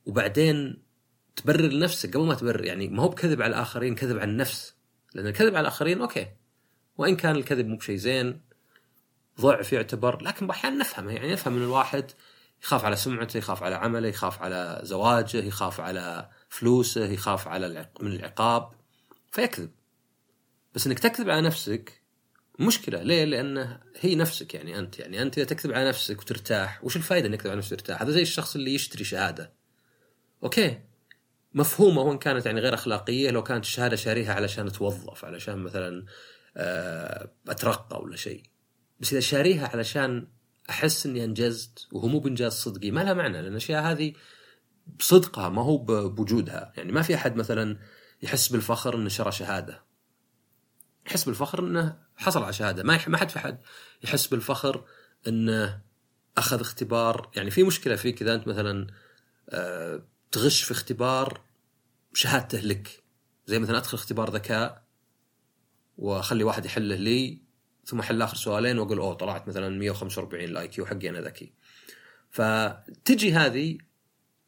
وبعدين 0.06 0.84
تبرر 1.36 1.68
لنفسك 1.68 2.18
قبل 2.18 2.26
ما 2.26 2.36
تبرر. 2.36 2.66
يعني 2.66 2.88
ما 2.88 3.04
هو 3.04 3.10
بكذب 3.10 3.42
على 3.42 3.56
الآخرين 3.56 3.96
كذب 3.96 4.18
على 4.20 4.32
النفس. 4.32 4.74
لأن 5.14 5.28
الكذب 5.28 5.56
على 5.56 5.62
الآخرين 5.62 6.02
أوكي. 6.02 6.28
وإن 6.98 7.16
كان 7.16 7.36
الكذب 7.36 7.68
مو 7.68 7.78
بشيء 7.78 7.96
زين 7.96 8.49
ضعف 9.40 9.74
يعتبر 9.74 10.24
لكن 10.24 10.50
أحيانا 10.50 10.78
نفهمه 10.78 11.14
يعني 11.14 11.32
نفهم 11.32 11.56
إن 11.58 11.64
الواحد 11.64 12.12
يخاف 12.64 12.86
على 12.86 12.96
سمعته 12.96 13.38
يخاف 13.38 13.64
على 13.64 13.76
عمله 13.76 14.08
يخاف 14.08 14.42
على 14.42 14.80
زواجه 14.84 15.38
يخاف 15.38 15.80
على 15.80 16.30
فلوسه 16.50 17.06
يخاف 17.06 17.48
على 17.48 17.90
من 18.02 18.12
العقاب 18.12 18.72
فيكذب. 19.32 19.72
بس 20.76 20.88
إنك 20.88 21.00
تكذب 21.00 21.30
على 21.30 21.42
نفسك 21.42 22.02
مشكلة. 22.60 23.04
ليه؟ 23.04 23.26
لأنه 23.26 23.80
هي 24.00 24.16
نفسك 24.16 24.54
يعني 24.54 24.80
أنت. 24.80 25.00
يعني 25.00 25.22
أنت 25.22 25.38
إذا 25.38 25.48
تكذب 25.48 25.74
على 25.74 25.90
نفسك 25.90 26.22
وترتاح 26.22 26.84
وش 26.84 26.96
الفائدة 26.96 27.28
إنك 27.28 27.40
تكذب 27.40 27.52
على 27.52 27.58
نفسك 27.58 27.74
وترتاح؟ 27.74 28.02
هذا 28.02 28.12
زي 28.12 28.22
الشخص 28.22 28.56
اللي 28.56 28.76
يشتري 28.76 29.04
شهادة. 29.04 29.54
أوكي. 30.44 30.82
مفهومة 31.54 32.02
وإن 32.02 32.18
كانت 32.18 32.46
يعني 32.46 32.62
غير 32.62 32.74
أخلاقية 32.74 33.32
لو 33.32 33.44
كانت 33.44 33.66
الشهادة 33.66 33.96
شاريها 33.96 34.34
علشان 34.34 34.68
أتوظف 34.68 35.26
علشان 35.26 35.58
مثلا 35.58 36.06
آه، 36.58 37.32
أترقى 37.48 38.02
ولا 38.02 38.16
شيء. 38.16 38.44
بس 39.00 39.12
إذا 39.12 39.20
شاريها 39.20 39.68
علشان 39.68 40.28
أحس 40.70 41.06
إني 41.06 41.24
أنجزت 41.24 41.88
وهو 41.92 42.08
مو 42.08 42.20
بإنجاز 42.20 42.54
صدقي 42.54 42.92
ما 42.92 43.04
لها 43.04 43.14
معنى 43.14 43.42
لأن 43.42 43.52
الأشياء 43.52 43.84
هذه 43.84 44.14
بصدقها 45.00 45.50
ما 45.50 45.62
هو 45.62 45.78
بوجودها. 46.10 46.74
يعني 46.78 46.92
ما 46.92 47.02
في 47.02 47.16
أحد 47.16 47.36
مثلا 47.36 47.78
يحس 48.22 48.48
بالفخر 48.48 48.96
إنه 48.96 49.10
شرى 49.10 49.32
شهادة. 49.32 49.84
يحس 51.08 51.24
بالفخر 51.24 51.60
إنه 51.60 52.00
حصل 52.18 52.44
على 52.44 52.54
شهادة. 52.54 52.84
ما 52.84 53.00
ما 53.08 53.18
حد 53.18 53.30
في 53.30 53.40
حد 53.40 53.60
يحس 54.04 54.28
بالفخر 54.28 54.86
إنه 55.28 55.82
أخذ 56.38 56.60
اختبار. 56.60 57.32
يعني 57.36 57.52
في 57.52 57.64
مشكلة 57.64 57.96
فيك 57.96 58.22
اذا 58.22 58.36
أنت 58.36 58.48
مثلا 58.48 58.88
آه، 59.50 60.04
تغش 60.32 60.64
في 60.64 60.72
اختبار 60.72 61.42
شهادته 62.14 62.60
لك. 62.60 63.04
زي 63.46 63.60
مثلا 63.60 63.78
أدخل 63.78 63.98
اختبار 63.98 64.30
ذكاء 64.30 64.84
وأخلي 65.98 66.44
واحد 66.44 66.66
يحله 66.66 66.96
لي 66.96 67.49
ثم 67.90 68.00
احل 68.00 68.22
آخر 68.22 68.36
سؤالين 68.36 68.80
وأقول 68.80 69.00
أوه 69.00 69.14
طلعت 69.14 69.48
مثلا 69.48 69.70
145 69.70 70.44
ال 70.44 70.68
IQ 70.68 70.86
حقي 70.86 71.10
أنا 71.10 71.22
ذكي. 71.22 71.54
فتجي 72.30 73.34
هذه 73.34 73.78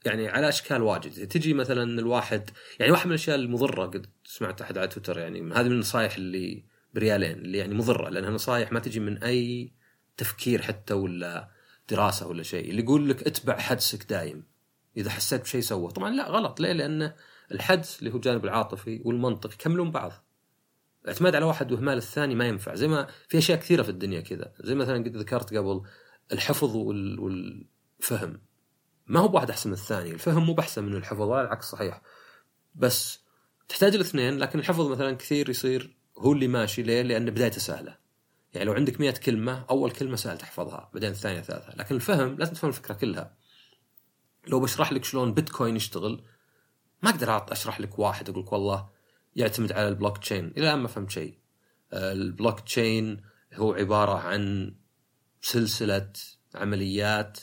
يعني 0.05 0.29
على 0.29 0.50
إشكال 0.50 0.81
واجد. 0.81 1.27
تجي 1.27 1.53
مثلا 1.53 2.00
الواحد 2.00 2.50
يعني 2.79 2.91
واحد 2.91 3.05
من 3.05 3.12
الأشياء 3.12 3.36
المضرة 3.36 3.86
قد 3.86 4.05
سمعت 4.25 4.62
أحد 4.62 4.77
على 4.77 4.88
تويتر 4.88 5.19
يعني 5.19 5.39
هذه 5.39 5.63
من 5.63 5.71
النصائح 5.71 6.15
اللي 6.15 6.63
بريالين 6.93 7.31
اللي 7.31 7.57
يعني 7.57 7.74
مضرة 7.74 8.10
لأنها 8.10 8.29
نصائح 8.29 8.71
ما 8.71 8.79
تجي 8.79 9.00
من 9.00 9.24
أي 9.24 9.71
تفكير 10.17 10.62
حتى 10.62 10.93
ولا 10.93 11.50
دراسة 11.89 12.27
ولا 12.27 12.43
شيء. 12.43 12.69
اللي 12.69 12.81
يقول 12.81 13.10
لك 13.10 13.27
اتبع 13.27 13.57
حدسك 13.57 14.10
دايم. 14.10 14.43
إذا 14.98 15.10
حسيت 15.10 15.41
بشيء 15.41 15.62
سوه. 15.62 15.91
طبعا 15.91 16.10
لا 16.10 16.29
غلط. 16.29 16.60
ليه؟ 16.60 16.71
لأن 16.71 17.13
الحدس 17.51 18.00
اللي 18.00 18.12
هو 18.12 18.15
الجانب 18.15 18.45
العاطفي 18.45 19.01
والمنطق 19.05 19.53
يكملون 19.53 19.91
بعض. 19.91 20.12
الاعتماد 21.03 21.36
على 21.36 21.46
واحد 21.46 21.72
واهمال 21.72 21.98
الثاني 21.98 22.36
ما 22.36 22.48
ينفع. 22.48 22.75
زي 22.75 22.88
ما 22.88 23.08
في 23.27 23.38
أشياء 23.38 23.60
كثيرة 23.60 23.84
في 23.84 23.89
الدنيا 23.89 24.22
كذا. 24.22 24.53
زي 24.60 24.75
مثلا 24.75 24.98
قد 24.98 25.17
ذكرت 25.17 25.53
قبل 25.53 25.81
الحفظ 26.31 26.75
والفهم. 26.75 28.41
ما 29.08 29.20
هو 29.20 29.27
بواحد 29.27 29.50
أحسن 29.50 29.70
من 29.70 29.75
الثاني. 29.75 30.12
الفهم 30.12 30.46
مو 30.46 30.53
بأحسن 30.53 30.84
من 30.84 30.96
الحفظ 30.96 31.22
ولا 31.22 31.41
العكس 31.41 31.65
صحيح. 31.65 32.01
بس 32.75 33.20
تحتاج 33.70 33.96
الاثنين 33.96 34.38
لكن 34.38 34.60
الحفظ 34.60 34.88
مثلا 34.88 35.15
كثير 35.15 35.50
يصير 35.50 35.98
هو 36.17 36.34
اللي 36.34 36.48
ماشي 36.48 36.81
ليه؟ 36.84 37.01
لأن 37.01 37.25
بدايته 37.25 37.60
سهلة. 37.60 37.98
يعني 38.53 38.65
لو 38.65 38.74
عندك 38.74 39.00
مئة 39.00 39.12
كلمة 39.12 39.65
أول 39.70 39.91
كلمة 39.91 40.15
سهل 40.15 40.38
تحفظها 40.38 40.89
بعدين 40.93 41.12
الثانية 41.12 41.39
الثالثة 41.39 41.75
لكن 41.75 41.96
الفهم 41.96 42.36
لازم 42.38 42.53
تفهم 42.53 42.70
الفكرة 42.70 42.93
كلها. 42.93 43.38
لو 44.48 44.60
بشرح 44.60 44.93
لك 44.93 45.03
شلون 45.03 45.34
بيتكوين 45.34 45.75
يشتغل 45.75 46.24
ما 47.03 47.10
أقدر 47.10 47.46
أشرح 47.51 47.81
لك 47.81 48.00
واحد 48.00 48.29
أقول 48.29 48.43
لك 48.43 48.53
والله 48.53 48.89
يعتمد 49.36 49.72
على 49.72 49.88
البلوك 49.88 50.18
تشين. 50.18 50.54
إلى 50.58 50.70
الآن 50.70 50.80
ما 50.80 50.88
فهمت 50.88 51.10
شيء. 51.10 51.38
البلوك 51.94 52.60
تشين 52.60 53.22
هو 53.54 53.74
عبارة 53.74 54.18
عن 54.18 54.74
سلسلة 55.42 56.12
عمليات 56.56 57.40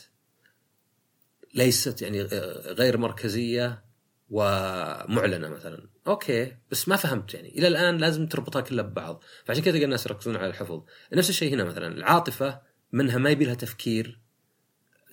ليست 1.53 2.01
يعني 2.01 2.21
آه، 2.21 2.73
غير 2.73 2.97
مركزية 2.97 3.83
ومعلنة 4.29 5.49
مثلا. 5.49 5.89
أوكي 6.07 6.55
بس 6.71 6.87
ما 6.87 6.95
فهمت 6.95 7.33
يعني. 7.33 7.49
إلى 7.57 7.67
الآن 7.67 7.97
لازم 7.97 8.27
تربطها 8.27 8.61
كلها 8.61 8.83
ببعض. 8.83 9.23
فعشان 9.45 9.63
كذا 9.63 9.77
الناس 9.77 10.05
يركزون 10.05 10.35
على 10.35 10.47
الحفظ. 10.47 10.83
نفس 11.13 11.29
الشيء 11.29 11.53
هنا 11.53 11.63
مثلا. 11.63 11.87
العاطفة 11.87 12.61
منها 12.91 13.17
ما 13.17 13.29
يبي 13.29 13.45
لها 13.45 13.53
تفكير 13.53 14.19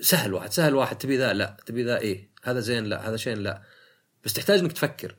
سهل 0.01 0.35
واحد. 0.35 0.53
سهل 0.53 0.75
واحد 0.75 0.99
تبي 0.99 1.17
ذا؟ 1.17 1.33
لا. 1.33 1.57
تبي 1.67 1.85
ذا 1.85 1.99
إيه؟ 1.99 2.31
هذا 2.43 2.61
زين؟ 2.61 2.85
لا. 2.85 3.09
هذا 3.09 3.17
شين؟ 3.17 3.39
لا. 3.39 3.63
بس 4.25 4.33
تحتاج 4.33 4.59
إنك 4.59 4.73
تفكر. 4.73 5.17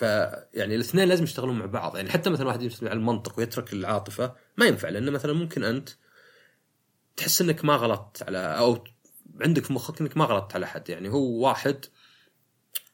فيعني 0.00 0.74
الاثنين 0.74 1.08
لازم 1.08 1.24
يشتغلون 1.24 1.58
مع 1.58 1.66
بعض. 1.66 1.96
يعني 1.96 2.10
حتى 2.10 2.30
مثلا 2.30 2.46
واحد 2.46 2.62
يمشي 2.62 2.88
على 2.88 2.98
المنطق 2.98 3.38
ويترك 3.38 3.72
العاطفة 3.72 4.34
ما 4.56 4.66
ينفع 4.66 4.88
لأنه 4.88 5.10
مثلا 5.10 5.32
ممكن 5.32 5.64
أنت 5.64 5.88
تحس 7.16 7.40
إنك 7.40 7.64
ما 7.64 7.76
غلطت 7.76 8.22
على 8.22 8.38
أو 8.38 8.84
عندك 9.40 9.64
في 9.64 9.72
مخك 9.72 10.00
إنك 10.00 10.16
ما 10.16 10.24
غلطت 10.24 10.54
على 10.54 10.66
أحد. 10.66 10.90
يعني 10.90 11.08
هو 11.08 11.46
واحد 11.46 11.84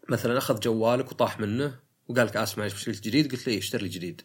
مثلا 0.09 0.39
أخذ 0.39 0.61
جوالك 0.61 1.13
وطاح 1.13 1.41
منه 1.41 1.79
وقال 2.09 2.27
لك 2.27 2.37
اسف 2.37 2.59
معلش 2.59 2.75
بشتري 2.75 2.95
جديد؟ 2.95 3.33
قلت 3.33 3.47
له 3.47 3.53
إيه، 3.53 3.59
اشتري 3.59 3.83
لي 3.83 3.89
جديد. 3.89 4.23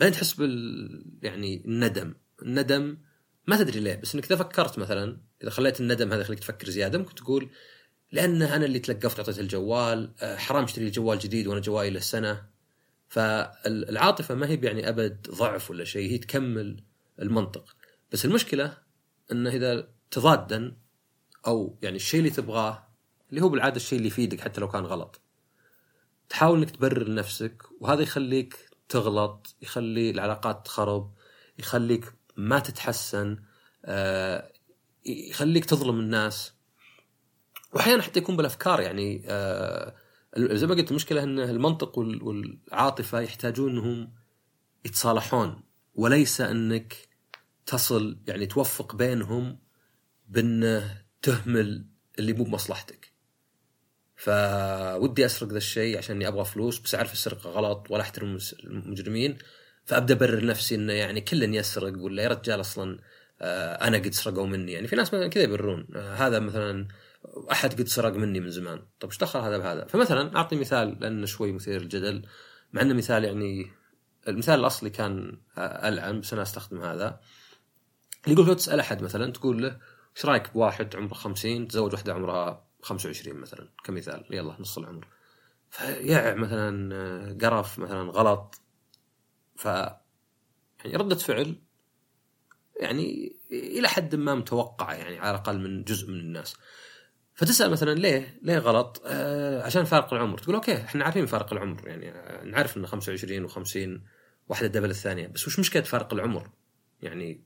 بعدين 0.00 0.14
تحس 0.14 0.32
بال 0.32 1.04
يعني 1.22 1.64
الندم. 1.64 2.14
الندم 2.42 2.98
ما 3.46 3.56
تدري 3.56 3.80
ليه 3.80 3.94
بس 3.94 4.14
إنك 4.14 4.24
إذا 4.24 4.36
فكرت 4.36 4.78
مثلا 4.78 5.20
إذا 5.42 5.50
خليت 5.50 5.80
الندم 5.80 6.12
هذا 6.12 6.22
يخليك 6.22 6.38
تفكر 6.40 6.68
زيادة 6.68 6.98
ممكن 6.98 7.14
تقول 7.14 7.50
لأن 8.12 8.42
أنا 8.42 8.64
اللي 8.64 8.78
تلقفت 8.78 9.18
اعطيته 9.18 9.40
الجوال 9.40 10.12
آه، 10.20 10.36
حرام 10.36 10.64
أشتري 10.64 10.90
جوال 10.90 11.18
جديد 11.18 11.46
وأنا 11.46 11.60
جوالي 11.60 11.90
له 11.90 12.00
سنه 12.00 12.46
فالعاطفة 13.08 14.34
ما 14.34 14.46
هي 14.46 14.58
يعني 14.62 14.88
أبد 14.88 15.30
ضعف 15.30 15.70
ولا 15.70 15.84
شيء 15.84 16.10
هي 16.10 16.18
تكمل 16.18 16.82
المنطق. 17.22 17.76
بس 18.12 18.24
المشكلة 18.24 18.76
انه 19.32 19.50
إذا 19.50 19.88
تضادا 20.10 20.76
أو 21.46 21.78
يعني 21.82 21.96
الشيء 21.96 22.20
اللي 22.20 22.30
تبغاه 22.30 22.88
اللي 23.30 23.40
هو 23.40 23.48
بالعادة 23.48 23.76
الشيء 23.76 23.98
اللي 23.98 24.08
يفيدك 24.08 24.40
حتى 24.40 24.60
لو 24.60 24.68
كان 24.68 24.84
غلط. 24.84 25.20
تحاول 26.28 26.58
إنك 26.58 26.70
تبرر 26.70 27.08
لنفسك 27.08 27.62
وهذا 27.80 28.02
يخليك 28.02 28.68
تغلط 28.88 29.56
يخلي 29.62 30.10
العلاقات 30.10 30.66
تخرب 30.66 31.14
يخليك 31.58 32.12
ما 32.36 32.58
تتحسن 32.58 33.38
آه، 33.84 34.52
يخليك 35.06 35.64
تظلم 35.64 36.00
الناس. 36.00 36.57
وأحيانا 37.72 38.02
حتى 38.02 38.18
يكون 38.18 38.36
بالأفكار 38.36 38.80
يعني 38.80 39.22
آه، 39.26 39.94
زي 40.36 40.66
ما 40.66 40.74
قلت 40.74 40.90
المشكلة 40.90 41.22
إن 41.22 41.38
المنطق 41.38 41.98
والعاطفة 41.98 43.20
يحتاجون 43.20 43.70
انهم 43.70 44.12
يتصالحون 44.84 45.60
وليس 45.94 46.40
إنك 46.40 46.96
تصل 47.66 48.18
يعني 48.26 48.46
توفق 48.46 48.94
بينهم 48.94 49.58
بإنه 50.28 51.02
تهمل 51.22 51.86
اللي 52.18 52.32
مو 52.32 52.44
بمصلحتك. 52.44 53.12
فودي 54.16 55.26
أسرق 55.26 55.48
ذا 55.48 55.56
الشيء 55.56 55.98
عشان 55.98 56.22
أبغى 56.22 56.44
فلوس 56.44 56.78
بس 56.78 56.94
أعرف 56.94 57.12
السرقة 57.12 57.50
غلط 57.50 57.86
ولا 57.90 58.02
أحترم 58.02 58.38
المجرمين 58.64 59.38
فأبدأ 59.84 60.14
أبرر 60.14 60.44
نفسي 60.44 60.74
إنه 60.74 60.92
يعني 60.92 61.20
كل 61.20 61.54
يسرق 61.54 61.98
ولا 61.98 62.22
يا 62.22 62.28
رجال 62.28 62.60
أصلا 62.60 62.98
آه، 63.40 63.74
أنا 63.74 63.98
قد 63.98 64.14
سرقوا 64.14 64.46
مني. 64.46 64.72
يعني 64.72 64.86
في 64.86 64.96
ناس 64.96 65.14
مثلا 65.14 65.28
كذا 65.28 65.44
يبررون 65.44 65.86
آه، 65.96 66.14
هذا 66.14 66.38
مثلا 66.38 66.88
أحد 67.52 67.72
قد 67.72 67.88
سرق 67.88 68.12
مني 68.12 68.40
من 68.40 68.50
زمان. 68.50 68.78
طيب 69.00 69.10
إيش 69.10 69.18
دخل 69.18 69.40
هذا 69.40 69.58
بهذا؟ 69.58 69.86
فمثلا 69.86 70.36
أعطي 70.36 70.56
مثال 70.56 70.96
لأنه 71.00 71.26
شوي 71.26 71.52
مثير 71.52 71.80
الجدل 71.80 72.26
مع 72.72 72.82
إنه 72.82 72.94
مثال 72.94 73.24
يعني 73.24 73.70
المثال 74.28 74.60
الأصلي 74.60 74.90
كان 74.90 75.40
ألعن 75.58 76.20
بس 76.20 76.32
أنا 76.32 76.42
أستخدم 76.42 76.82
هذا. 76.82 77.20
يقول 78.26 78.46
لو 78.46 78.54
تسأل 78.54 78.80
أحد 78.80 79.02
مثلا 79.02 79.32
تقول 79.32 79.62
له 79.62 79.78
إيش 80.16 80.26
رأيك 80.26 80.52
بواحد 80.52 80.96
عمره 80.96 81.14
50 81.14 81.68
تزوج 81.68 81.92
واحدة 81.92 82.14
عمرها 82.14 82.68
25 82.82 83.36
مثلا 83.36 83.68
كمثال. 83.84 84.24
يلا 84.30 84.56
نص 84.60 84.78
العمر. 84.78 85.06
فيع 85.70 86.34
مثلا 86.34 87.38
قرف 87.42 87.78
مثلا 87.78 88.10
غلط. 88.10 88.60
ف 89.56 89.64
يعني 89.64 90.96
ردة 90.96 91.16
فعل 91.16 91.56
يعني 92.80 93.36
إلى 93.50 93.88
حد 93.88 94.14
ما 94.14 94.34
متوقعة 94.34 94.94
يعني 94.94 95.18
على 95.18 95.30
الأقل 95.30 95.58
من 95.58 95.84
جزء 95.84 96.10
من 96.10 96.20
الناس. 96.20 96.56
فتسأل 97.38 97.70
مثلا 97.70 97.94
ليه؟ 97.94 98.38
ليه 98.42 98.58
غلط؟ 98.58 99.02
آه 99.06 99.62
عشان 99.62 99.84
فارق 99.84 100.14
العمر، 100.14 100.38
تقول 100.38 100.54
أوكي 100.54 100.76
إحنا 100.76 101.04
عارفين 101.04 101.26
فارق 101.26 101.52
العمر 101.52 101.88
يعني 101.88 102.12
نعرف 102.50 102.76
إنه 102.76 102.86
25 102.86 103.48
و50 103.48 104.00
واحدة 104.48 104.66
دبل 104.66 104.90
الثانية، 104.90 105.26
بس 105.26 105.46
وش 105.46 105.58
مشكلة 105.58 105.82
فارق 105.82 106.14
العمر؟ 106.14 106.50
يعني 107.02 107.40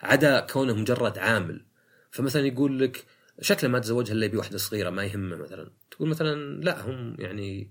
عدا 0.00 0.40
كونه 0.40 0.74
مجرد 0.74 1.18
عامل 1.18 1.66
فمثلا 2.10 2.46
يقول 2.46 2.80
لك 2.80 3.04
شكله 3.40 3.70
ما 3.70 3.78
تزوجها 3.78 4.12
إلا 4.12 4.26
يبي 4.26 4.36
واحدة 4.36 4.58
صغيرة 4.58 4.90
ما 4.90 5.04
يهمه 5.04 5.36
مثلا 5.36 5.70
تقول 5.90 6.08
مثلا 6.08 6.60
لا 6.62 6.80
هم 6.80 7.16
يعني 7.18 7.70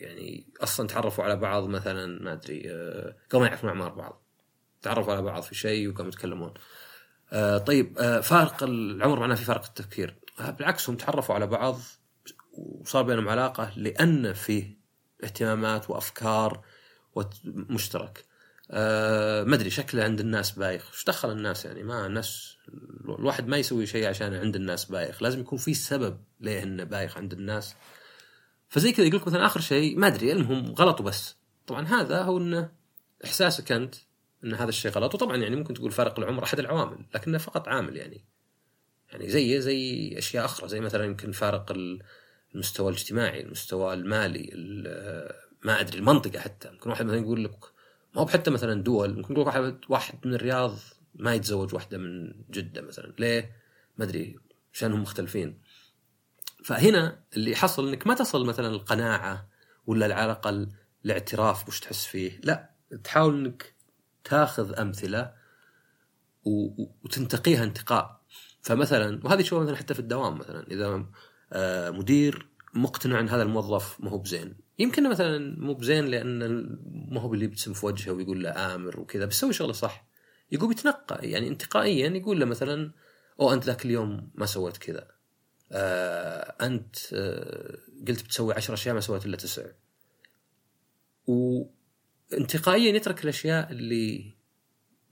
يعني 0.00 0.46
أصلا 0.60 0.86
تعرفوا 0.86 1.24
على 1.24 1.36
بعض 1.36 1.68
مثلا 1.68 2.22
ما 2.22 2.32
أدري 2.32 2.62
آه، 2.66 3.16
قبل 3.30 3.40
ما 3.40 3.46
يعرفون 3.46 3.70
اعمار 3.70 3.94
بعض 3.94 4.22
تعرفوا 4.82 5.12
على 5.12 5.22
بعض 5.22 5.42
في 5.42 5.54
شيء 5.54 5.88
وقاموا 5.88 6.08
يتكلمون 6.08 6.54
آه 7.32 7.58
طيب 7.58 7.98
آه 7.98 8.20
فارق 8.20 8.62
العمر 8.62 9.20
معناه 9.20 9.34
في 9.34 9.44
فارق 9.44 9.64
التفكير. 9.64 10.16
بالعكس 10.38 10.90
هم 10.90 10.96
تعرفوا 10.96 11.34
على 11.34 11.46
بعض 11.46 11.78
وصار 12.52 13.02
بينهم 13.02 13.28
علاقة 13.28 13.72
لأن 13.76 14.32
فيه 14.32 14.78
اهتمامات 15.24 15.90
وأفكار 15.90 16.64
مشترك 17.44 18.24
آه 18.70 19.44
ما 19.44 19.54
أدري 19.54 19.70
شكله 19.70 20.04
عند 20.04 20.20
الناس 20.20 20.50
بايخ. 20.50 20.90
إيش 20.92 21.04
دخل 21.04 21.30
الناس 21.30 21.64
يعني؟ 21.64 21.82
ما 21.82 22.06
الناس 22.06 22.56
الواحد 23.04 23.48
ما 23.48 23.56
يسوي 23.56 23.86
شيء 23.86 24.08
عشان 24.08 24.34
عند 24.34 24.56
الناس 24.56 24.84
بايخ. 24.84 25.22
لازم 25.22 25.40
يكون 25.40 25.58
في 25.58 25.74
سبب 25.74 26.20
ليه 26.40 26.62
انه 26.62 26.84
بايخ 26.84 27.16
عند 27.16 27.32
الناس. 27.32 27.74
فزي 28.68 28.92
كذا 28.92 29.06
يقول 29.06 29.20
لك 29.20 29.26
مثلا 29.26 29.46
آخر 29.46 29.60
شيء 29.60 29.98
ما 29.98 30.06
أدري 30.06 30.32
المهم 30.32 30.74
غلط 30.74 31.00
وبس. 31.00 31.36
طبعا 31.66 31.86
هذا 31.86 32.22
هو 32.22 32.38
إنه 32.38 32.72
إحساسك 33.24 33.72
أنت 33.72 33.94
إن 34.44 34.54
هذا 34.54 34.68
الشيء 34.68 34.90
غلط. 34.90 35.14
وطبعا 35.14 35.36
يعني 35.36 35.56
ممكن 35.56 35.74
تقول 35.74 35.90
فارق 35.90 36.18
العمر 36.18 36.44
أحد 36.44 36.58
العوامل 36.58 37.06
لكنه 37.14 37.38
فقط 37.38 37.68
عامل 37.68 37.96
يعني. 37.96 38.24
يعني 39.12 39.28
زي 39.28 39.60
زي 39.60 40.14
أشياء 40.18 40.44
أخرى 40.44 40.68
زي 40.68 40.80
مثلا 40.80 41.04
يمكن 41.04 41.32
فارق 41.32 41.72
المستوى 42.54 42.88
الاجتماعي 42.88 43.40
المستوى 43.40 43.94
المالي 43.94 44.50
ما 45.62 45.80
أدري 45.80 45.98
المنطقة 45.98 46.38
حتى. 46.38 46.70
ممكن 46.70 46.90
واحد 46.90 47.04
مثلا 47.04 47.18
يقول 47.18 47.44
لك 47.44 47.58
ما 48.14 48.22
هو 48.22 48.26
حتى 48.26 48.50
مثلا 48.50 48.82
دول 48.82 49.16
ممكن 49.16 49.34
يقول 49.34 49.46
واحد 49.46 49.78
واحد 49.88 50.26
من 50.26 50.34
الرياض 50.34 50.76
ما 51.14 51.34
يتزوج 51.34 51.74
واحدة 51.74 51.98
من 51.98 52.32
جدة 52.50 52.82
مثلا. 52.82 53.14
ليه؟ 53.18 53.56
ما 53.98 54.04
أدري 54.04 54.38
عشان 54.74 54.92
هم 54.92 55.02
مختلفين. 55.02 55.58
فهنا 56.64 57.24
اللي 57.36 57.56
حصل 57.56 57.88
إنك 57.88 58.06
ما 58.06 58.14
تصل 58.14 58.46
مثلا 58.46 58.68
القناعة 58.68 59.48
ولا 59.86 60.14
على 60.14 60.24
الأقل 60.24 60.68
الاعتراف 61.04 61.68
وش 61.68 61.80
تحس 61.80 62.04
فيه. 62.04 62.40
لا 62.42 62.70
تحاول 63.04 63.34
إنك 63.34 63.74
تاخذ 64.24 64.78
أمثلة 64.80 65.32
وتنتقيها 66.44 67.64
انتقاء. 67.64 68.20
فمثلا 68.62 69.20
وهذه 69.24 69.42
تشوفها 69.42 69.64
مثلا 69.64 69.76
حتى 69.76 69.94
في 69.94 70.00
الدوام 70.00 70.38
مثلا 70.38 70.66
إذا 70.70 71.06
آه، 71.52 71.90
مدير 71.90 72.48
مقتنع 72.74 73.20
إن 73.20 73.28
هذا 73.28 73.42
الموظف 73.42 74.00
ما 74.00 74.10
هو 74.10 74.18
بزين. 74.18 74.56
يمكن 74.78 75.10
مثلا 75.10 75.56
مو 75.58 75.74
بزين 75.74 76.06
لأن 76.06 76.38
ما 77.10 77.20
هو 77.20 77.34
اللي 77.34 77.44
يبتسم 77.44 77.72
في 77.72 77.86
وجهه 77.86 78.12
ويقول 78.12 78.42
له 78.44 78.74
آمر 78.74 79.00
وكذا 79.00 79.24
بس 79.24 79.40
سوي 79.40 79.52
شغلة 79.52 79.72
صح. 79.72 80.06
يقوم 80.52 80.72
يتنقى 80.72 81.30
يعني 81.30 81.48
انتقائيا 81.48 82.08
يقول 82.08 82.40
له 82.40 82.46
مثلا 82.46 82.92
أو 83.40 83.52
أنت 83.52 83.64
ذاك 83.64 83.84
اليوم 83.84 84.30
ما 84.34 84.46
سويت 84.46 84.76
كذا. 84.76 85.06
آه 85.72 86.56
أنت 86.66 86.96
آه 87.12 87.78
قلت 88.08 88.24
بتسوي 88.24 88.54
عشر 88.54 88.74
أشياء 88.74 88.94
ما 88.94 89.00
سويت 89.00 89.26
إلا 89.26 89.36
تسع. 89.36 89.62
وانتقائيا 92.32 92.96
يترك 92.96 93.24
الأشياء 93.24 93.72
اللي 93.72 94.34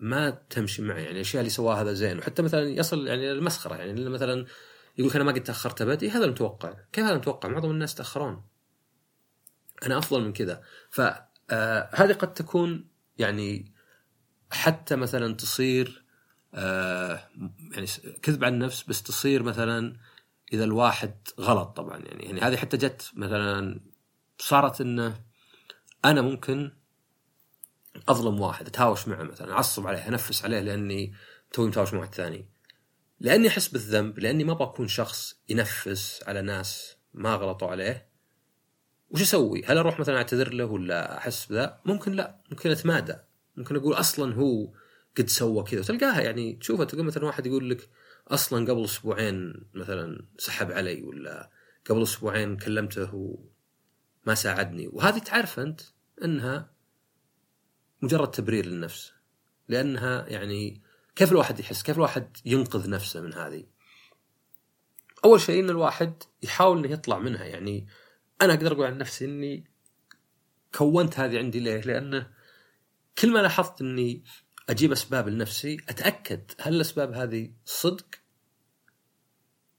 ما 0.01 0.31
تمشي 0.31 0.83
معه 0.83 0.97
يعني 0.97 1.11
الأشياء 1.11 1.41
اللي 1.41 1.51
سواها 1.51 1.83
هذا 1.83 1.93
زين. 1.93 2.19
وحتى 2.19 2.43
مثلا 2.43 2.69
يصل 2.69 3.07
يعني 3.07 3.33
المسخره 3.33 3.75
يعني 3.75 4.09
مثلا 4.09 4.47
يقول 4.99 5.13
أنا 5.13 5.25
ما 5.25 5.33
قد 5.33 5.43
تأخرت 5.43 5.83
ابد 5.83 6.03
إيه 6.03 6.17
هذا 6.17 6.25
المتوقع. 6.25 6.75
كيف 6.93 7.05
هذا 7.05 7.13
المتوقع؟ 7.13 7.49
معظم 7.49 7.71
الناس 7.71 7.95
تأخرون. 7.95 8.43
أنا 9.87 9.99
أفضل 9.99 10.25
من 10.25 10.33
كذا. 10.33 10.63
فهذه 10.91 11.29
آه 11.51 12.13
قد 12.13 12.35
تكون 12.35 12.89
يعني 13.19 13.73
حتى 14.51 14.97
مثلا 14.97 15.35
تصير 15.35 16.05
آه 16.55 17.29
يعني 17.73 17.87
كذب 18.23 18.45
عن 18.45 18.55
النفس 18.55 18.83
بس 18.83 19.03
تصير 19.03 19.43
مثلا 19.43 19.97
إذا 20.53 20.65
الواحد 20.65 21.15
غلط 21.41 21.77
طبعا. 21.77 21.99
يعني 21.99 22.25
يعني 22.25 22.41
هذه 22.41 22.57
حتى 22.57 22.77
جت 22.77 23.11
مثلا 23.15 23.81
صارت 24.39 24.81
إنه 24.81 25.21
أنا 26.05 26.23
ممكن 26.23 26.73
أظلم 28.09 28.40
واحد 28.40 28.66
أتهاوش 28.66 29.09
معه 29.09 29.22
مثلا 29.22 29.53
أعصب 29.53 29.87
عليه 29.87 30.09
أنفس 30.09 30.44
عليه 30.44 30.61
لأني 30.61 31.14
توي 31.53 31.68
متهاوش 31.68 31.92
مع 31.92 32.01
واحد 32.01 32.14
ثاني. 32.14 32.48
لأني 33.20 33.48
أحس 33.48 33.68
بالذنب 33.68 34.18
لأني 34.18 34.44
ما 34.44 34.53
بكون 34.53 34.88
شخص 34.88 35.40
ينفس 35.48 36.24
على 36.27 36.42
ناس 36.42 36.96
ما 37.14 37.35
غلطوا 37.35 37.68
عليه. 37.68 38.09
وش 39.11 39.22
أسوي؟ 39.22 39.64
هل 39.64 39.79
أروح 39.79 40.01
مثلا 40.01 40.16
أعتذر 40.16 40.53
له 40.53 40.64
ولا 40.64 41.18
أحس 41.18 41.46
بذا؟ 41.46 41.81
ممكن 41.85 42.12
لا، 42.12 42.40
ممكن 42.51 42.70
أتمادى، 42.70 43.16
ممكن 43.57 43.77
أقول 43.77 43.94
أصلا 43.94 44.35
هو 44.35 44.72
قد 45.18 45.29
سوى 45.29 45.62
كذا. 45.62 45.81
وتلقاها 45.81 46.20
يعني 46.20 46.53
تشوفها 46.53 46.85
تلقى 46.85 47.05
مثلا 47.05 47.24
واحد 47.24 47.46
يقول 47.46 47.70
لك 47.70 47.88
أصلا 48.29 48.72
قبل 48.72 48.85
أسبوعين 48.85 49.66
مثلا 49.74 50.27
سحب 50.38 50.72
علي 50.72 51.03
ولا 51.03 51.51
قبل 51.90 52.03
أسبوعين 52.03 52.57
كلمته 52.57 53.14
وما 53.14 54.35
ساعدني. 54.35 54.88
وهذه 54.92 55.18
تعرف 55.18 55.59
أنت 55.61 55.81
إنها 56.24 56.70
مجرد 58.03 58.31
تبرير 58.31 58.67
للنفس 58.67 59.13
لأنها 59.69 60.29
يعني 60.29 60.83
كيف 61.17 61.33
الواحد 61.33 61.61
يحس؟ 61.61 61.83
كيف 61.83 61.97
الواحد 61.97 62.37
ينقذ 62.45 62.91
نفسه 62.91 63.21
من 63.21 63.35
هذه؟ 63.35 63.65
أول 65.25 65.41
شيء 65.41 65.65
إن 65.65 65.71
الواحد 65.71 66.23
يحاول 66.43 66.79
إنه 66.79 66.93
يطلع 66.93 67.19
منها 67.19 67.45
يعني 67.45 67.87
أنا 68.43 68.53
أقدر 68.53 68.73
أقول 68.73 68.87
عن 68.87 68.99
نفسي 68.99 69.25
إني 69.25 69.65
كونت 70.75 71.19
هذه 71.19 71.39
عندي 71.39 71.61
ليه؟ 71.61 71.81
لأنه 71.81 72.31
كل 73.19 73.33
ما 73.33 73.39
لاحظت 73.39 73.81
إني 73.81 74.25
أجيب 74.69 74.93
أسباب 74.93 75.29
لنفسي 75.29 75.77
أتأكد 75.89 76.53
هل 76.61 76.75
الأسباب 76.75 77.13
هذه 77.13 77.51
صدق 77.65 78.07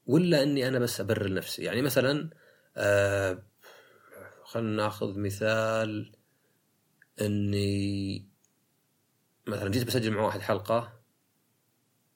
ولا 0.06 0.42
إني 0.42 0.68
أنا 0.68 0.78
بس 0.78 1.00
أبرر 1.00 1.32
نفسي 1.32 1.62
يعني 1.62 1.82
مثلا 1.82 2.30
آه 2.76 3.42
خلينا 4.44 4.82
ناخذ 4.82 5.18
مثال 5.18 6.12
إني 7.20 8.28
مثلا 9.46 9.70
جيت 9.70 9.86
بسجل 9.86 10.10
مع 10.10 10.22
واحد 10.22 10.40
حلقة 10.40 11.00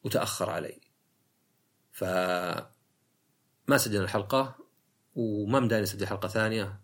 وتأخر 0.05 0.51
علي. 0.51 0.81
ف 1.93 2.05
ما 3.69 3.79
سجل 3.79 4.03
الحلقة 4.03 4.59
وما 5.15 5.61
مداني 5.61 5.83
أسجل 5.83 6.07
حلقة 6.07 6.29
ثانية. 6.29 6.81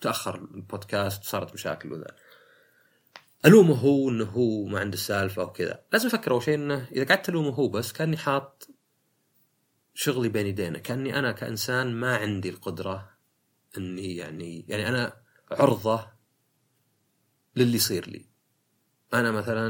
تأخر 0.00 0.34
البودكاست 0.34 1.22
وصارت 1.22 1.54
مشاكل 1.54 1.92
وذا. 1.92 2.16
ألومه 3.46 3.74
هو 3.74 4.10
إنه 4.10 4.24
هو 4.24 4.64
ما 4.64 4.80
عنده 4.80 4.96
سالفه 4.96 5.42
وكذا. 5.42 5.84
لازم 5.92 6.06
أفكر 6.08 6.30
أول 6.30 6.42
شيء 6.42 6.54
إنه 6.54 6.88
إذا 6.92 7.04
قعدت 7.04 7.28
ألومه 7.28 7.50
هو 7.50 7.68
بس 7.68 7.92
كأني 7.92 8.16
حاط 8.16 8.68
شغلي 9.94 10.28
بين 10.28 10.46
يدينا 10.46 10.78
كأني 10.78 11.18
أنا 11.18 11.32
كإنسان 11.32 11.94
ما 11.94 12.16
عندي 12.16 12.48
القدرة 12.48 13.10
إني 13.76 14.16
يعني 14.16 14.64
يعني 14.68 14.88
أنا 14.88 15.22
عرضة 15.50 16.17
للي 17.58 17.76
يصير 17.76 18.10
لي. 18.10 18.26
أنا 19.14 19.30
مثلا 19.30 19.68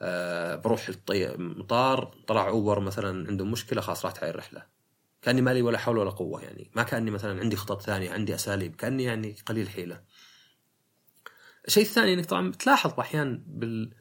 آه 0.00 0.56
بروح 0.56 0.90
المطار 1.10 2.04
طلع 2.26 2.48
أوبر 2.48 2.80
مثلا 2.80 3.28
عندهم 3.28 3.50
مشكلة 3.50 3.80
خلاص 3.80 4.04
راحت 4.04 4.24
هاي 4.24 4.30
الرحلة. 4.30 4.66
كأني 5.22 5.40
مالي 5.42 5.62
ولا 5.62 5.78
حول 5.78 5.98
ولا 5.98 6.10
قوة 6.10 6.42
يعني. 6.42 6.70
ما 6.74 6.82
كأني 6.82 7.10
مثلا 7.10 7.40
عندي 7.40 7.56
خطط 7.56 7.82
ثانية 7.82 8.10
عندي 8.10 8.34
أساليب 8.34 8.76
كأني 8.76 9.04
يعني 9.04 9.36
قليل 9.46 9.68
حيلة. 9.68 10.00
الشيء 11.66 11.82
الثاني 11.82 12.14
إنك 12.14 12.26
طبعا 12.26 12.52
تلاحظ 12.52 13.00
أحيانا 13.00 13.42
بال 13.46 13.94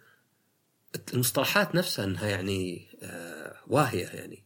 المصطلحات 1.13 1.75
نفسها 1.75 2.05
إنها 2.05 2.27
يعني 2.27 2.87
آه 3.01 3.55
واهية 3.67 4.05
يعني. 4.05 4.45